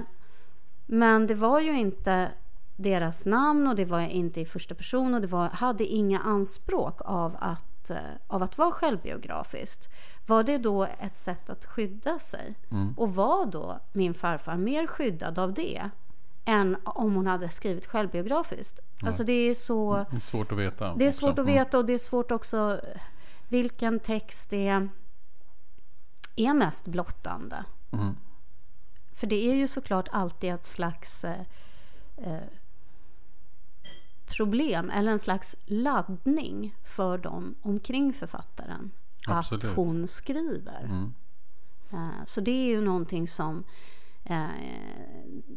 men 0.86 1.28
det 1.28 1.36
var 1.36 1.60
ju 1.60 1.80
inte 1.80 2.32
deras 2.76 3.26
namn 3.26 3.68
och 3.68 3.76
det 3.76 3.86
var 3.86 4.00
inte 4.00 4.42
i 4.42 4.46
första 4.46 4.76
person 4.76 5.14
och 5.14 5.22
det 5.22 5.28
var, 5.28 5.50
hade 5.50 5.86
inga 5.86 6.20
anspråk 6.20 7.02
av 7.06 7.38
att, 7.40 7.66
eh, 7.90 7.98
av 8.28 8.44
att 8.44 8.58
vara 8.58 8.72
självbiografiskt. 8.72 9.90
Var 10.26 10.44
det 10.44 10.58
då 10.58 10.84
ett 11.00 11.16
sätt 11.16 11.50
att 11.50 11.66
skydda 11.66 12.20
sig? 12.20 12.56
Mm. 12.72 12.94
Och 12.98 13.16
var 13.16 13.46
då 13.46 13.80
min 13.92 14.14
farfar 14.14 14.58
mer 14.58 14.88
skyddad 14.88 15.40
av 15.40 15.54
det 15.54 15.90
än 16.46 16.78
om 16.84 17.16
hon 17.16 17.28
hade 17.28 17.50
skrivit 17.50 17.86
självbiografiskt. 17.86 18.80
Ja. 19.00 19.08
Alltså 19.08 19.24
det 19.24 19.34
är 19.34 19.56
så... 19.56 20.06
Det 20.10 20.16
är 20.16 20.20
svårt 20.20 20.52
att 20.52 20.58
veta. 20.58 20.96
Det 20.96 21.08
är 21.08 21.12
svårt 21.12 21.40
att 21.40 21.46
veta 21.46 21.78
och 21.78 21.86
det 21.86 21.94
är 21.94 21.98
svårt 21.98 22.32
också 22.32 22.82
vilken 23.48 24.00
text 24.00 24.50
det 24.50 24.68
är 26.36 26.54
mest 26.54 26.86
blottande. 26.86 27.66
Mm. 27.92 28.16
För 29.14 29.28
det 29.28 29.50
är 29.50 29.56
ju 29.56 29.68
såklart 29.68 30.08
alltid 30.12 30.54
ett 30.54 30.66
slags 30.66 31.26
eh, 31.26 31.42
eh, 32.18 32.38
problem 34.26 34.90
eller 34.90 35.12
en 35.12 35.20
slags 35.20 35.56
laddning 35.66 36.76
för 36.84 37.18
dem 37.18 37.56
omkring 37.62 38.14
författaren. 38.14 38.92
Absolut. 39.28 39.66
Att 39.66 39.76
hon 39.76 40.08
skriver. 40.08 40.84
Mm. 40.84 41.14
Eh, 41.92 42.26
så 42.26 42.42
det 42.42 42.52
är 42.52 42.68
ju 42.68 42.82
någonting 42.82 43.28
som 43.28 43.64
eh, 44.24 44.46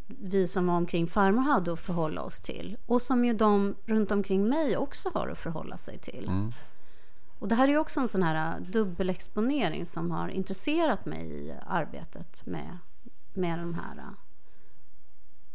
vi 0.06 0.48
som 0.48 0.66
var 0.66 0.74
omkring 0.74 1.06
farmor 1.06 1.42
hade 1.42 1.72
att 1.72 1.80
förhålla 1.80 2.22
oss 2.22 2.40
till. 2.40 2.76
Och 2.86 3.02
som 3.02 3.24
ju 3.24 3.32
de 3.32 3.74
runt 3.86 4.12
omkring 4.12 4.48
mig 4.48 4.76
också 4.76 5.10
har 5.14 5.28
att 5.28 5.38
förhålla 5.38 5.78
sig 5.78 5.98
till. 5.98 6.28
Mm. 6.28 6.52
Och 7.38 7.48
det 7.48 7.54
här 7.54 7.68
är 7.68 7.72
ju 7.72 7.78
också 7.78 8.00
en 8.00 8.08
sån 8.08 8.22
här 8.22 8.56
äh, 8.56 8.62
dubbelexponering 8.62 9.86
som 9.86 10.10
har 10.10 10.28
intresserat 10.28 11.06
mig 11.06 11.26
i 11.26 11.54
arbetet 11.66 12.46
med, 12.46 12.78
med, 13.32 13.58
de 13.58 13.74
här, 13.74 14.04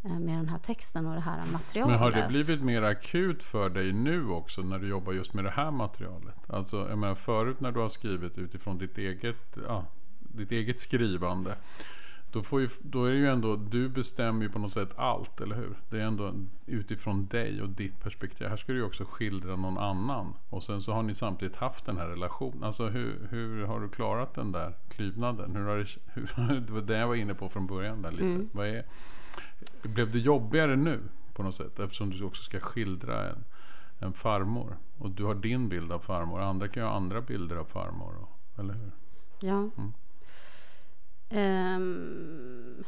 med 0.03 0.37
den 0.37 0.47
här 0.47 0.59
texten 0.59 1.05
och 1.05 1.13
det 1.13 1.21
här 1.21 1.45
materialet. 1.45 1.91
Men 1.91 1.99
har 1.99 2.11
det 2.11 2.27
blivit 2.27 2.61
mer 2.61 2.81
akut 2.81 3.43
för 3.43 3.69
dig 3.69 3.93
nu 3.93 4.29
också 4.29 4.61
när 4.61 4.79
du 4.79 4.87
jobbar 4.87 5.13
just 5.13 5.33
med 5.33 5.43
det 5.43 5.49
här 5.49 5.71
materialet? 5.71 6.35
Alltså, 6.47 6.89
jag 6.89 6.97
menar, 6.97 7.15
förut 7.15 7.59
när 7.59 7.71
du 7.71 7.79
har 7.79 7.89
skrivit 7.89 8.37
utifrån 8.37 8.77
ditt 8.77 8.97
eget, 8.97 9.57
ja, 9.67 9.85
ditt 10.19 10.51
eget 10.51 10.79
skrivande. 10.79 11.55
Då, 12.33 12.43
får 12.43 12.61
ju, 12.61 12.69
då 12.81 13.05
är 13.05 13.11
det 13.11 13.17
ju 13.17 13.27
ändå, 13.27 13.55
du 13.55 13.89
bestämmer 13.89 14.43
ju 14.43 14.49
på 14.49 14.59
något 14.59 14.73
sätt 14.73 14.89
allt, 14.95 15.41
eller 15.41 15.55
hur? 15.55 15.77
Det 15.89 15.97
är 15.97 16.05
ändå 16.05 16.33
utifrån 16.65 17.27
dig 17.27 17.61
och 17.61 17.69
ditt 17.69 17.99
perspektiv. 18.03 18.47
Här 18.47 18.55
ska 18.55 18.71
du 18.71 18.77
ju 18.77 18.85
också 18.85 19.05
skildra 19.05 19.55
någon 19.55 19.77
annan. 19.77 20.33
Och 20.49 20.63
sen 20.63 20.81
så 20.81 20.93
har 20.93 21.03
ni 21.03 21.15
samtidigt 21.15 21.55
haft 21.55 21.85
den 21.85 21.97
här 21.97 22.07
relationen. 22.07 22.63
Alltså 22.63 22.87
hur, 22.87 23.27
hur 23.29 23.65
har 23.65 23.79
du 23.79 23.89
klarat 23.89 24.33
den 24.33 24.51
där 24.51 24.73
klyvnaden? 24.89 25.55
Hur 25.55 25.65
har 25.65 25.77
det, 25.77 25.85
hur, 26.13 26.59
det 26.67 26.73
var 26.73 26.81
det 26.81 26.97
jag 26.97 27.07
var 27.07 27.15
inne 27.15 27.33
på 27.33 27.49
från 27.49 27.67
början 27.67 28.01
där 28.01 28.11
lite. 28.11 28.25
Mm. 28.25 28.49
Vad 28.53 28.67
är, 28.67 28.83
blev 29.81 30.11
det 30.11 30.19
jobbigare 30.19 30.75
nu 30.75 30.99
på 31.33 31.43
något 31.43 31.55
sätt? 31.55 31.79
Eftersom 31.79 32.09
du 32.09 32.23
också 32.23 32.43
ska 32.43 32.59
skildra 32.59 33.29
en, 33.29 33.43
en 33.99 34.13
farmor. 34.13 34.77
Och 34.97 35.11
du 35.11 35.23
har 35.23 35.35
din 35.35 35.69
bild 35.69 35.91
av 35.91 35.99
farmor. 35.99 36.41
Andra 36.41 36.67
kan 36.67 36.83
ju 36.83 36.89
ha 36.89 36.95
andra 36.95 37.21
bilder 37.21 37.55
av 37.55 37.65
farmor. 37.65 38.15
Eller 38.57 38.73
hur? 38.73 38.91
Ja. 39.39 39.69
Mm. 39.77 39.93
Um, 41.75 42.83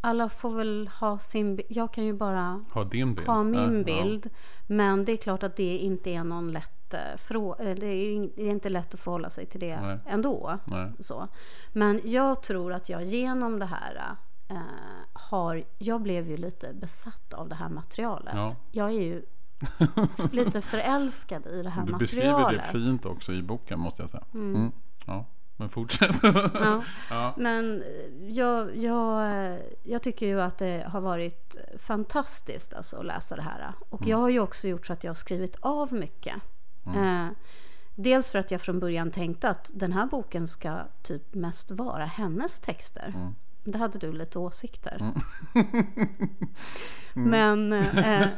alla 0.00 0.28
får 0.28 0.50
väl 0.50 0.90
ha 1.00 1.18
sin 1.18 1.56
bild. 1.56 1.68
Jag 1.70 1.92
kan 1.92 2.04
ju 2.04 2.12
bara 2.12 2.64
ha, 2.72 2.84
din 2.84 3.14
bild. 3.14 3.26
ha 3.26 3.42
min 3.42 3.78
äh, 3.78 3.84
bild. 3.84 4.26
Ja. 4.32 4.38
Men 4.66 5.04
det 5.04 5.12
är 5.12 5.16
klart 5.16 5.42
att 5.42 5.56
det 5.56 5.78
inte 5.78 6.10
är 6.10 6.24
någon 6.24 6.52
lätt 6.52 6.72
eh. 6.94 7.36
Eh, 7.58 7.74
det 7.74 7.86
är 7.86 8.50
inte 8.50 8.68
lätt 8.68 8.94
att 8.94 9.00
förhålla 9.00 9.30
sig 9.30 9.46
till 9.46 9.60
det 9.60 9.80
Nej. 9.80 9.98
ändå. 10.06 10.58
Nej. 10.64 10.92
Så. 10.98 11.28
Men 11.72 12.00
jag 12.04 12.42
tror 12.42 12.72
att 12.72 12.88
jag 12.88 13.04
genom 13.04 13.58
det 13.58 13.66
här 13.66 14.16
äh, 14.48 14.56
har... 15.28 15.64
Jag 15.78 16.02
blev 16.02 16.28
ju 16.28 16.36
lite 16.36 16.72
besatt 16.72 17.34
av 17.34 17.48
det 17.48 17.54
här 17.54 17.68
materialet. 17.68 18.34
Ja. 18.34 18.56
Jag 18.70 18.88
är 18.88 19.02
ju 19.02 19.22
lite 20.32 20.60
förälskad 20.60 21.46
i 21.46 21.62
det 21.62 21.70
här 21.70 21.86
du 21.86 21.92
materialet. 21.92 22.48
Du 22.50 22.56
beskriver 22.56 22.82
det 22.82 22.88
fint 22.88 23.06
också 23.06 23.32
i 23.32 23.42
boken 23.42 23.80
måste 23.80 24.02
jag 24.02 24.10
säga. 24.10 24.24
Mm. 24.34 24.56
Mm. 24.56 24.72
Ja. 25.06 25.26
Men 25.56 25.68
fortsätt. 25.68 26.16
ja. 26.22 26.82
ja. 27.10 27.34
Men 27.36 27.82
jag, 28.28 28.76
jag, 28.76 29.58
jag 29.82 30.02
tycker 30.02 30.26
ju 30.26 30.40
att 30.40 30.58
det 30.58 30.86
har 30.88 31.00
varit 31.00 31.56
fantastiskt 31.78 32.74
alltså 32.74 32.96
att 32.96 33.06
läsa 33.06 33.36
det 33.36 33.42
här. 33.42 33.72
Och 33.88 34.00
mm. 34.00 34.10
jag 34.10 34.18
har 34.18 34.28
ju 34.28 34.40
också 34.40 34.68
gjort 34.68 34.86
så 34.86 34.92
att 34.92 35.04
jag 35.04 35.10
har 35.10 35.14
skrivit 35.14 35.56
av 35.60 35.92
mycket. 35.92 36.34
Mm. 36.86 37.26
Eh, 37.26 37.32
dels 37.94 38.30
för 38.30 38.38
att 38.38 38.50
jag 38.50 38.60
från 38.60 38.80
början 38.80 39.10
tänkte 39.10 39.48
att 39.48 39.70
den 39.74 39.92
här 39.92 40.06
boken 40.06 40.46
ska 40.46 40.80
typ 41.02 41.34
mest 41.34 41.70
vara 41.70 42.04
hennes 42.04 42.60
texter. 42.60 43.14
Det 43.70 43.78
hade 43.78 43.98
du 43.98 44.12
lite 44.12 44.38
åsikter. 44.38 44.96
Mm. 45.00 45.68
mm. 47.14 47.30
men, 47.68 47.72
eh, 47.72 48.28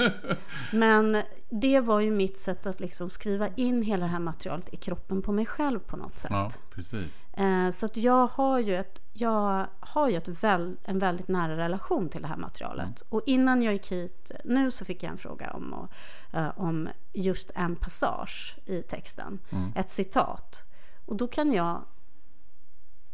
men 0.72 1.22
det 1.50 1.80
var 1.80 2.00
ju 2.00 2.10
mitt 2.10 2.38
sätt 2.38 2.66
att 2.66 2.80
liksom 2.80 3.10
skriva 3.10 3.48
in 3.48 3.82
hela 3.82 4.04
det 4.04 4.12
här 4.12 4.18
materialet 4.18 4.74
i 4.74 4.76
kroppen 4.76 5.22
på 5.22 5.32
mig 5.32 5.46
själv 5.46 5.78
på 5.78 5.96
något 5.96 6.18
sätt. 6.18 6.30
Ja, 6.30 6.50
precis. 6.70 7.24
Eh, 7.32 7.70
så 7.70 7.86
att 7.86 7.96
jag 7.96 8.26
har 8.26 8.58
ju, 8.58 8.76
ett, 8.76 9.00
jag 9.12 9.66
har 9.80 10.08
ju 10.08 10.16
ett 10.16 10.28
väl, 10.28 10.76
en 10.84 10.98
väldigt 10.98 11.28
nära 11.28 11.56
relation 11.56 12.08
till 12.08 12.22
det 12.22 12.28
här 12.28 12.36
materialet. 12.36 12.86
Mm. 12.86 13.08
Och 13.08 13.22
innan 13.26 13.62
jag 13.62 13.72
gick 13.72 13.92
hit 13.92 14.30
nu 14.44 14.70
så 14.70 14.84
fick 14.84 15.02
jag 15.02 15.10
en 15.10 15.18
fråga 15.18 15.50
om, 15.50 15.88
uh, 16.34 16.58
om 16.58 16.88
just 17.12 17.50
en 17.54 17.76
passage 17.76 18.56
i 18.66 18.82
texten. 18.82 19.38
Mm. 19.50 19.72
Ett 19.76 19.90
citat. 19.90 20.64
Och 21.06 21.16
då 21.16 21.26
kan 21.26 21.52
jag 21.52 21.82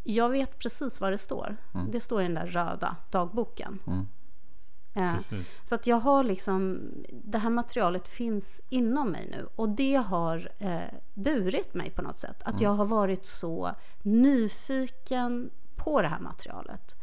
jag 0.07 0.29
vet 0.29 0.59
precis 0.59 1.01
vad 1.01 1.13
det 1.13 1.19
står. 1.19 1.57
Mm. 1.75 1.91
Det 1.91 2.01
står 2.01 2.21
i 2.21 2.25
den 2.25 2.35
där 2.35 2.47
röda 2.47 2.97
dagboken. 3.11 3.79
Mm. 3.87 4.07
Eh, 4.95 5.21
så 5.63 5.75
att 5.75 5.87
jag 5.87 5.97
har 5.97 6.25
liksom, 6.25 6.81
det 7.13 7.39
här 7.39 7.51
materialet 7.51 8.09
finns 8.09 8.61
inom 8.69 9.11
mig 9.11 9.29
nu 9.31 9.49
och 9.57 9.69
det 9.69 9.95
har 9.95 10.53
eh, 10.59 10.81
burit 11.15 11.75
mig 11.75 11.91
på 11.91 12.03
något 12.03 12.19
sätt. 12.19 12.43
Att 12.43 12.55
mm. 12.55 12.63
jag 12.63 12.71
har 12.71 12.85
varit 12.85 13.27
så 13.27 13.71
nyfiken 14.03 15.51
på 15.77 16.03
det 16.03 16.09
här 16.09 16.21
materialet. 16.21 16.97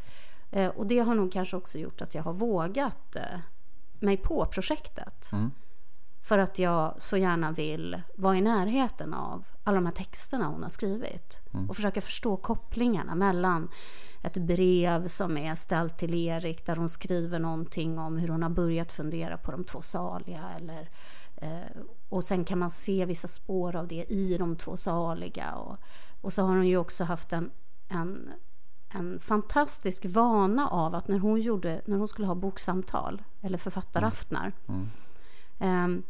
Eh, 0.52 0.70
och 0.70 0.88
det 0.88 1.00
har 1.00 1.16
nog 1.16 1.32
kanske 1.32 1.58
också 1.58 1.78
gjort 1.78 2.02
att 2.02 2.16
jag 2.16 2.24
har 2.24 2.34
vågat 2.34 3.16
eh, 3.16 3.40
mig 4.00 4.18
på 4.18 4.46
projektet. 4.46 5.30
För 6.24 6.38
att 6.38 6.60
jag 6.60 6.96
så 6.98 7.18
gärna 7.18 7.52
vill 7.52 8.02
vara 8.16 8.38
i 8.38 8.42
närheten 8.42 9.14
av 9.14 9.46
alla 9.64 9.76
de 9.76 9.86
här 9.86 9.94
texterna 9.94 10.48
hon 10.48 10.64
har 10.64 10.70
skrivit. 10.70 11.40
Mm. 11.54 11.70
Och 11.70 11.76
försöka 11.76 12.02
förstå 12.02 12.38
kopplingarna 12.38 13.16
mellan 13.16 13.70
ett 14.22 14.38
brev 14.38 15.08
som 15.08 15.38
är 15.38 15.56
ställt 15.56 15.98
till 15.98 16.16
Erik 16.16 16.66
där 16.66 16.76
hon 16.76 16.90
skriver 16.90 17.40
någonting 17.40 18.00
om 18.00 18.18
hur 18.18 18.28
hon 18.28 18.44
har 18.44 18.50
börjat 18.50 18.92
fundera 18.92 19.38
på 19.38 19.52
de 19.52 19.64
två 19.64 19.82
saliga. 19.82 20.44
Eller, 20.58 20.90
eh, 21.36 21.82
och 22.10 22.24
sen 22.24 22.46
kan 22.46 22.60
man 22.60 22.70
se 22.70 23.06
vissa 23.06 23.28
spår 23.28 23.76
av 23.76 23.88
det 23.88 24.06
i 24.10 24.38
de 24.38 24.56
två 24.56 24.78
saliga. 24.78 25.56
Och, 25.56 25.78
och 26.22 26.34
så 26.34 26.42
har 26.42 26.56
hon 26.56 26.68
ju 26.68 26.78
också 26.78 27.04
haft 27.04 27.34
en, 27.34 27.52
en, 27.88 28.32
en 28.90 29.20
fantastisk 29.20 30.06
vana 30.06 30.70
av 30.70 30.96
att 30.96 31.08
när 31.08 31.20
hon, 31.20 31.42
gjorde, 31.42 31.82
när 31.86 31.98
hon 31.98 32.08
skulle 32.08 32.28
ha 32.28 32.36
boksamtal 32.36 33.24
eller 33.42 33.58
författaraftnar 33.58 34.52
mm. 34.68 34.90
Mm. 35.60 35.98
Eh, 35.98 36.04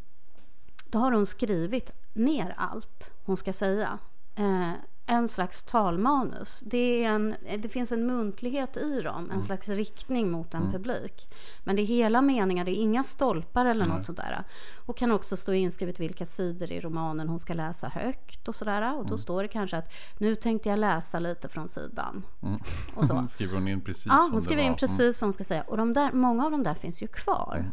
då 0.94 1.00
har 1.00 1.12
hon 1.12 1.26
skrivit 1.26 1.92
ner 2.14 2.54
allt 2.58 3.12
hon 3.24 3.38
ska 3.38 3.54
säga. 3.54 4.00
Eh, 4.36 4.72
en 5.06 5.28
slags 5.28 5.64
talmanus. 5.64 6.64
Det, 6.66 7.04
är 7.04 7.10
en, 7.10 7.36
det 7.60 7.70
finns 7.70 7.92
en 7.92 8.06
muntlighet 8.06 8.78
i 8.78 9.02
dem, 9.02 9.24
en 9.24 9.32
mm. 9.32 9.44
slags 9.44 9.70
riktning 9.70 10.32
mot 10.32 10.54
en 10.54 10.62
mm. 10.62 10.72
publik. 10.72 11.28
Men 11.64 11.76
det 11.76 11.82
är 11.82 11.86
hela 11.86 12.22
meningar, 12.22 12.66
det 12.66 12.72
är 12.72 12.82
inga 12.82 13.04
stolpar 13.04 13.66
eller 13.66 13.86
mm. 13.86 13.98
något 13.98 14.06
sådär. 14.06 14.44
Och 14.86 14.98
kan 14.98 15.12
också 15.12 15.38
stå 15.38 15.54
inskrivet 15.54 16.00
vilka 16.00 16.26
sidor 16.26 16.72
i 16.72 16.80
romanen 16.80 17.30
hon 17.30 17.40
ska 17.40 17.54
läsa 17.54 17.88
högt 17.88 18.48
och 18.48 18.56
sådär. 18.56 18.98
Och 18.98 19.04
då 19.04 19.08
mm. 19.08 19.18
står 19.18 19.44
det 19.44 19.48
kanske 19.48 19.78
att 19.78 19.94
nu 20.18 20.36
tänkte 20.36 20.70
jag 20.70 20.80
läsa 20.80 21.20
lite 21.20 21.48
från 21.48 21.68
sidan. 21.68 22.26
Mm. 22.42 22.60
Och 22.96 23.06
så. 23.06 23.28
skriver 23.30 23.54
hon 23.54 23.68
in 23.68 23.82
precis 23.82 24.06
Ja, 24.06 24.30
hon 24.32 24.42
skriver 24.42 24.64
in 24.64 24.76
precis 24.76 25.22
vad 25.22 25.26
hon 25.26 25.34
ska 25.34 25.44
säga. 25.44 25.64
Och 25.64 25.78
de 25.78 25.94
där, 25.94 26.12
många 26.12 26.46
av 26.46 26.52
de 26.52 26.64
där 26.64 26.74
finns 26.74 27.04
ju 27.04 27.08
kvar. 27.08 27.72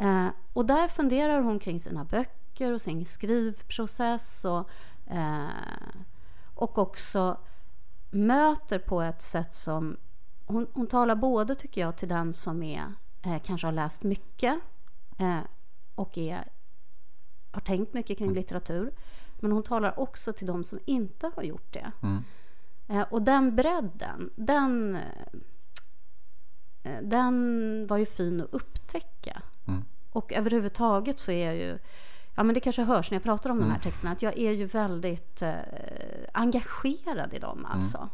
Mm. 0.00 0.26
Eh, 0.26 0.32
och 0.52 0.66
där 0.66 0.88
funderar 0.88 1.40
hon 1.40 1.58
kring 1.58 1.80
sina 1.80 2.04
böcker 2.04 2.72
och 2.72 2.80
sin 2.80 3.04
skrivprocess 3.04 4.44
och, 4.44 4.70
eh, 5.06 5.48
och 6.54 6.78
också 6.78 7.36
möter 8.10 8.78
på 8.78 9.02
ett 9.02 9.22
sätt 9.22 9.54
som... 9.54 9.96
Hon, 10.46 10.66
hon 10.72 10.86
talar 10.86 11.14
både, 11.14 11.54
tycker 11.54 11.80
jag, 11.80 11.96
till 11.96 12.08
den 12.08 12.32
som 12.32 12.62
är, 12.62 12.94
eh, 13.22 13.38
kanske 13.42 13.66
har 13.66 13.72
läst 13.72 14.02
mycket 14.02 14.60
eh, 15.18 15.40
och 15.94 16.18
är, 16.18 16.48
har 17.50 17.60
tänkt 17.60 17.94
mycket 17.94 18.18
kring 18.18 18.32
litteratur. 18.32 18.92
Men 19.40 19.52
hon 19.52 19.62
talar 19.62 20.00
också 20.00 20.32
till 20.32 20.46
de 20.46 20.64
som 20.64 20.78
inte 20.84 21.30
har 21.36 21.42
gjort 21.42 21.72
det. 21.72 21.92
Mm. 22.02 22.24
Eh, 22.88 23.06
och 23.10 23.22
den 23.22 23.56
bredden, 23.56 24.30
den, 24.36 24.98
eh, 26.82 27.02
den 27.02 27.86
var 27.86 27.96
ju 27.96 28.06
fin 28.06 28.40
att 28.40 28.54
upptäcka. 28.54 29.42
Och 30.12 30.32
överhuvudtaget 30.32 31.20
så 31.20 31.32
är 31.32 31.46
jag 31.46 31.56
ju 31.56 31.78
ja 32.34 32.42
men 32.42 32.54
det 32.54 32.60
kanske 32.60 32.82
hörs 32.82 33.10
när 33.10 33.16
jag 33.16 33.22
pratar 33.22 33.50
om 33.50 33.56
mm. 33.56 33.68
de 33.68 33.72
här 33.72 33.80
mm. 33.80 33.82
texterna, 33.82 34.12
att 34.12 34.22
jag 34.22 34.38
är 34.38 34.52
ju 34.52 34.66
väldigt 34.66 35.42
eh, 35.42 35.54
engagerad 36.32 37.34
i 37.34 37.38
dem 37.38 37.58
mm. 37.58 37.70
alltså. 37.70 37.98
Mm. 37.98 38.10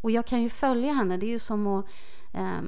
Och 0.00 0.10
jag 0.10 0.26
kan 0.26 0.42
ju 0.42 0.48
följa 0.48 0.92
henne, 0.92 1.16
det 1.16 1.26
är 1.26 1.30
ju 1.30 1.38
som 1.38 1.66
att, 1.66 1.86
eh, 2.32 2.62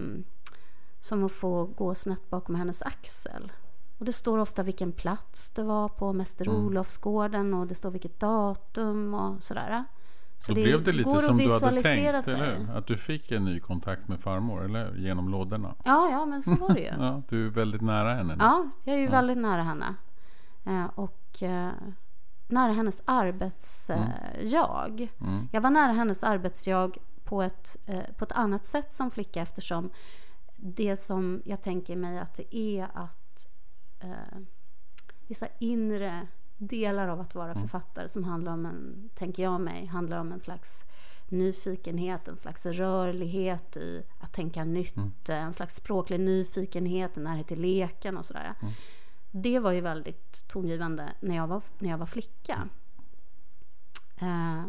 som 1.01 1.25
att 1.25 1.33
få 1.33 1.65
gå 1.65 1.95
snett 1.95 2.31
bakom 2.31 2.55
hennes 2.55 2.83
axel. 2.83 3.53
Och 3.99 4.05
det 4.05 4.13
står 4.13 4.39
ofta 4.39 4.63
vilken 4.63 4.93
plats 4.93 5.51
det 5.51 5.63
var 5.63 5.89
på 5.89 6.13
Mäster 6.13 6.49
mm. 6.49 6.67
Olofsgården 6.67 7.55
och 7.55 7.67
det 7.67 7.75
står 7.75 7.91
vilket 7.91 8.21
datum 8.21 9.15
och 9.15 9.43
sådär. 9.43 9.85
Så, 10.45 10.49
så 10.49 10.55
det 10.55 10.63
blev 10.63 10.85
det 10.85 10.93
lite 10.93 11.21
som 11.21 11.39
du 11.39 11.53
hade 11.53 11.83
tänkt, 11.83 12.25
sig. 12.25 12.35
eller 12.35 12.77
Att 12.77 12.87
du 12.87 12.97
fick 12.97 13.33
en 13.33 13.45
ny 13.45 13.61
kontakt 13.61 14.09
med 14.09 14.21
farmor, 14.21 14.65
eller 14.65 14.95
Genom 14.95 15.29
lådorna. 15.29 15.75
Ja, 15.85 16.11
ja, 16.11 16.27
men 16.27 16.43
så 16.43 16.55
var 16.55 16.75
det 16.75 16.81
ju. 16.81 16.87
ja, 16.99 17.23
du 17.29 17.47
är 17.47 17.51
väldigt 17.51 17.81
nära 17.81 18.15
henne. 18.15 18.37
Nu. 18.37 18.45
Ja, 18.45 18.71
jag 18.85 18.95
är 18.95 18.99
ju 18.99 19.05
ja. 19.05 19.11
väldigt 19.11 19.39
nära 19.39 19.63
henne. 19.63 19.95
Eh, 20.65 20.87
och 20.95 21.43
eh, 21.43 21.71
nära 22.47 22.73
hennes 22.73 23.03
arbetsjag. 23.05 25.01
Mm. 25.21 25.33
mm. 25.35 25.49
Jag 25.53 25.61
var 25.61 25.71
nära 25.71 25.93
hennes 25.93 26.25
arbetsjag 26.25 26.99
på 27.25 27.43
ett, 27.43 27.77
eh, 27.87 28.03
på 28.19 28.25
ett 28.25 28.33
annat 28.33 28.65
sätt 28.65 28.93
som 28.93 29.11
flicka 29.11 29.43
eftersom 29.43 29.91
det 30.57 30.97
som 30.97 31.43
jag 31.45 31.63
tänker 31.63 31.97
mig 31.97 32.19
att 32.19 32.35
det 32.35 32.57
är 32.57 32.89
att 32.95 33.49
eh, 34.01 34.39
vissa 35.27 35.47
inre 35.59 36.27
delar 36.59 37.09
av 37.09 37.21
att 37.21 37.35
vara 37.35 37.51
mm. 37.51 37.63
författare 37.63 38.09
som 38.09 38.25
handlar 38.25 38.53
om 38.53 38.67
en, 38.67 39.11
tänker 39.15 39.43
jag 39.43 39.61
mig, 39.61 39.87
handlar 39.87 40.19
om 40.19 40.33
en 40.33 40.39
slags 40.39 40.85
nyfikenhet, 41.29 42.29
en 42.29 42.37
slags 42.37 42.67
rörlighet 42.67 43.77
i 43.77 44.03
att 44.21 44.33
tänka 44.33 44.65
nytt, 44.65 44.97
mm. 44.97 45.13
en 45.29 45.53
slags 45.53 45.77
språklig 45.77 46.21
nyfikenhet, 46.21 47.17
en 47.17 47.25
närhet 47.25 47.47
till 47.47 47.61
leken 47.61 48.17
och 48.17 48.25
sådär. 48.25 48.55
Mm 48.63 48.73
det 49.37 49.59
var 49.59 49.73
ju 49.73 49.81
väldigt 49.81 50.49
tongivande 50.49 51.13
när 51.21 51.37
jag 51.37 51.47
var, 51.47 51.63
när 51.79 51.91
jag 51.91 51.99
var 51.99 52.07
flicka. 52.07 52.69
Eh, 54.17 54.65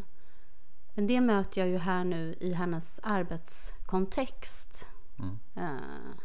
men 0.93 1.07
det 1.07 1.21
möter 1.21 1.61
jag 1.61 1.69
ju 1.69 1.77
här 1.77 2.03
nu 2.03 2.35
i 2.39 2.53
hennes 2.53 2.99
arbetskontext. 3.03 4.87
Mm. 5.19 5.39
Eh, 5.55 6.15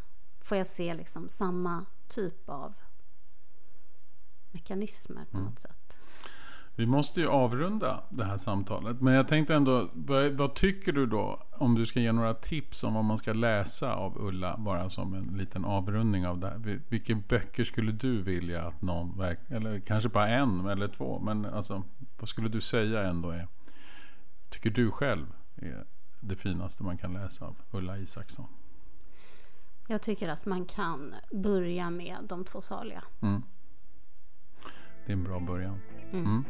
får 0.40 0.56
jag 0.56 0.66
se 0.66 0.94
liksom 0.94 1.28
samma 1.28 1.84
typ 2.08 2.48
av 2.48 2.74
mekanismer 4.52 5.24
på 5.30 5.36
mm. 5.36 5.48
något 5.50 5.58
sätt. 5.58 5.96
Vi 6.80 6.86
måste 6.86 7.20
ju 7.20 7.28
avrunda 7.28 8.02
det 8.08 8.24
här 8.24 8.38
samtalet. 8.38 9.00
Men 9.00 9.14
jag 9.14 9.28
tänkte 9.28 9.54
ändå, 9.54 9.90
vad, 10.32 10.54
tycker 10.54 10.92
du 10.92 11.06
då? 11.06 11.42
Om 11.52 11.74
du 11.74 11.86
ska 11.86 12.00
ge 12.00 12.12
några 12.12 12.34
tips 12.34 12.84
om 12.84 12.94
vad 12.94 13.04
man 13.04 13.18
ska 13.18 13.32
läsa 13.32 13.94
av 13.94 14.18
Ulla, 14.18 14.56
bara 14.58 14.90
som 14.90 15.14
en 15.14 15.38
liten 15.38 15.64
avrundning 15.64 16.26
av 16.26 16.38
det 16.38 16.46
här. 16.48 16.80
Vilka 16.88 17.14
böcker 17.14 17.64
skulle 17.64 17.92
du 17.92 18.22
vilja 18.22 18.62
att 18.62 18.82
någon, 18.82 19.20
eller 19.48 19.80
kanske 19.80 20.08
bara 20.08 20.28
en 20.28 20.66
eller 20.66 20.88
två, 20.88 21.18
men 21.18 21.44
alltså 21.44 21.82
vad 22.18 22.28
skulle 22.28 22.48
du 22.48 22.60
säga 22.60 23.02
ändå 23.02 23.30
är, 23.30 23.48
tycker 24.48 24.70
du 24.70 24.90
själv 24.90 25.26
är 25.56 25.84
det 26.20 26.36
finaste 26.36 26.82
man 26.82 26.98
kan 26.98 27.12
läsa 27.12 27.44
av 27.44 27.56
Ulla 27.70 27.98
Isaksson? 27.98 28.46
Jag 29.88 30.02
tycker 30.02 30.28
att 30.28 30.46
man 30.46 30.64
kan 30.64 31.14
börja 31.32 31.90
med 31.90 32.16
De 32.28 32.44
två 32.44 32.60
saliga. 32.60 33.04
Mm. 33.20 33.42
Det 35.10 35.14
är 35.14 35.16
en 35.16 35.24
bra 35.24 35.40
början. 35.40 35.80
Mm. 36.12 36.24
Mm. 36.24 36.44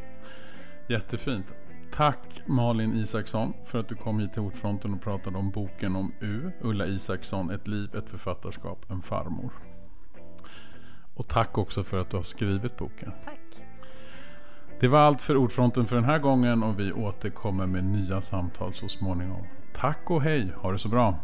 Jättefint. 0.88 1.54
Tack 1.92 2.42
Malin 2.46 2.96
Isaksson 2.96 3.52
för 3.64 3.78
att 3.78 3.88
du 3.88 3.94
kom 3.94 4.20
hit 4.20 4.32
till 4.32 4.42
Ordfronten 4.42 4.94
och 4.94 5.02
pratade 5.02 5.38
om 5.38 5.50
boken 5.50 5.96
om 5.96 6.12
U. 6.20 6.50
Ulla 6.60 6.86
Isaksson, 6.86 7.50
Ett 7.50 7.68
liv, 7.68 7.94
ett 7.96 8.10
författarskap, 8.10 8.90
en 8.90 9.02
farmor. 9.02 9.52
Och 11.14 11.28
tack 11.28 11.58
också 11.58 11.84
för 11.84 11.98
att 11.98 12.10
du 12.10 12.16
har 12.16 12.22
skrivit 12.22 12.76
boken. 12.76 13.12
Tack. 13.24 13.62
Det 14.80 14.88
var 14.88 14.98
allt 14.98 15.20
för 15.20 15.36
Ordfronten 15.36 15.86
för 15.86 15.96
den 15.96 16.04
här 16.04 16.18
gången 16.18 16.62
och 16.62 16.80
vi 16.80 16.92
återkommer 16.92 17.66
med 17.66 17.84
nya 17.84 18.20
samtal 18.20 18.74
så 18.74 18.88
småningom. 18.88 19.46
Tack 19.74 20.10
och 20.10 20.22
hej, 20.22 20.52
ha 20.56 20.72
det 20.72 20.78
så 20.78 20.88
bra. 20.88 21.18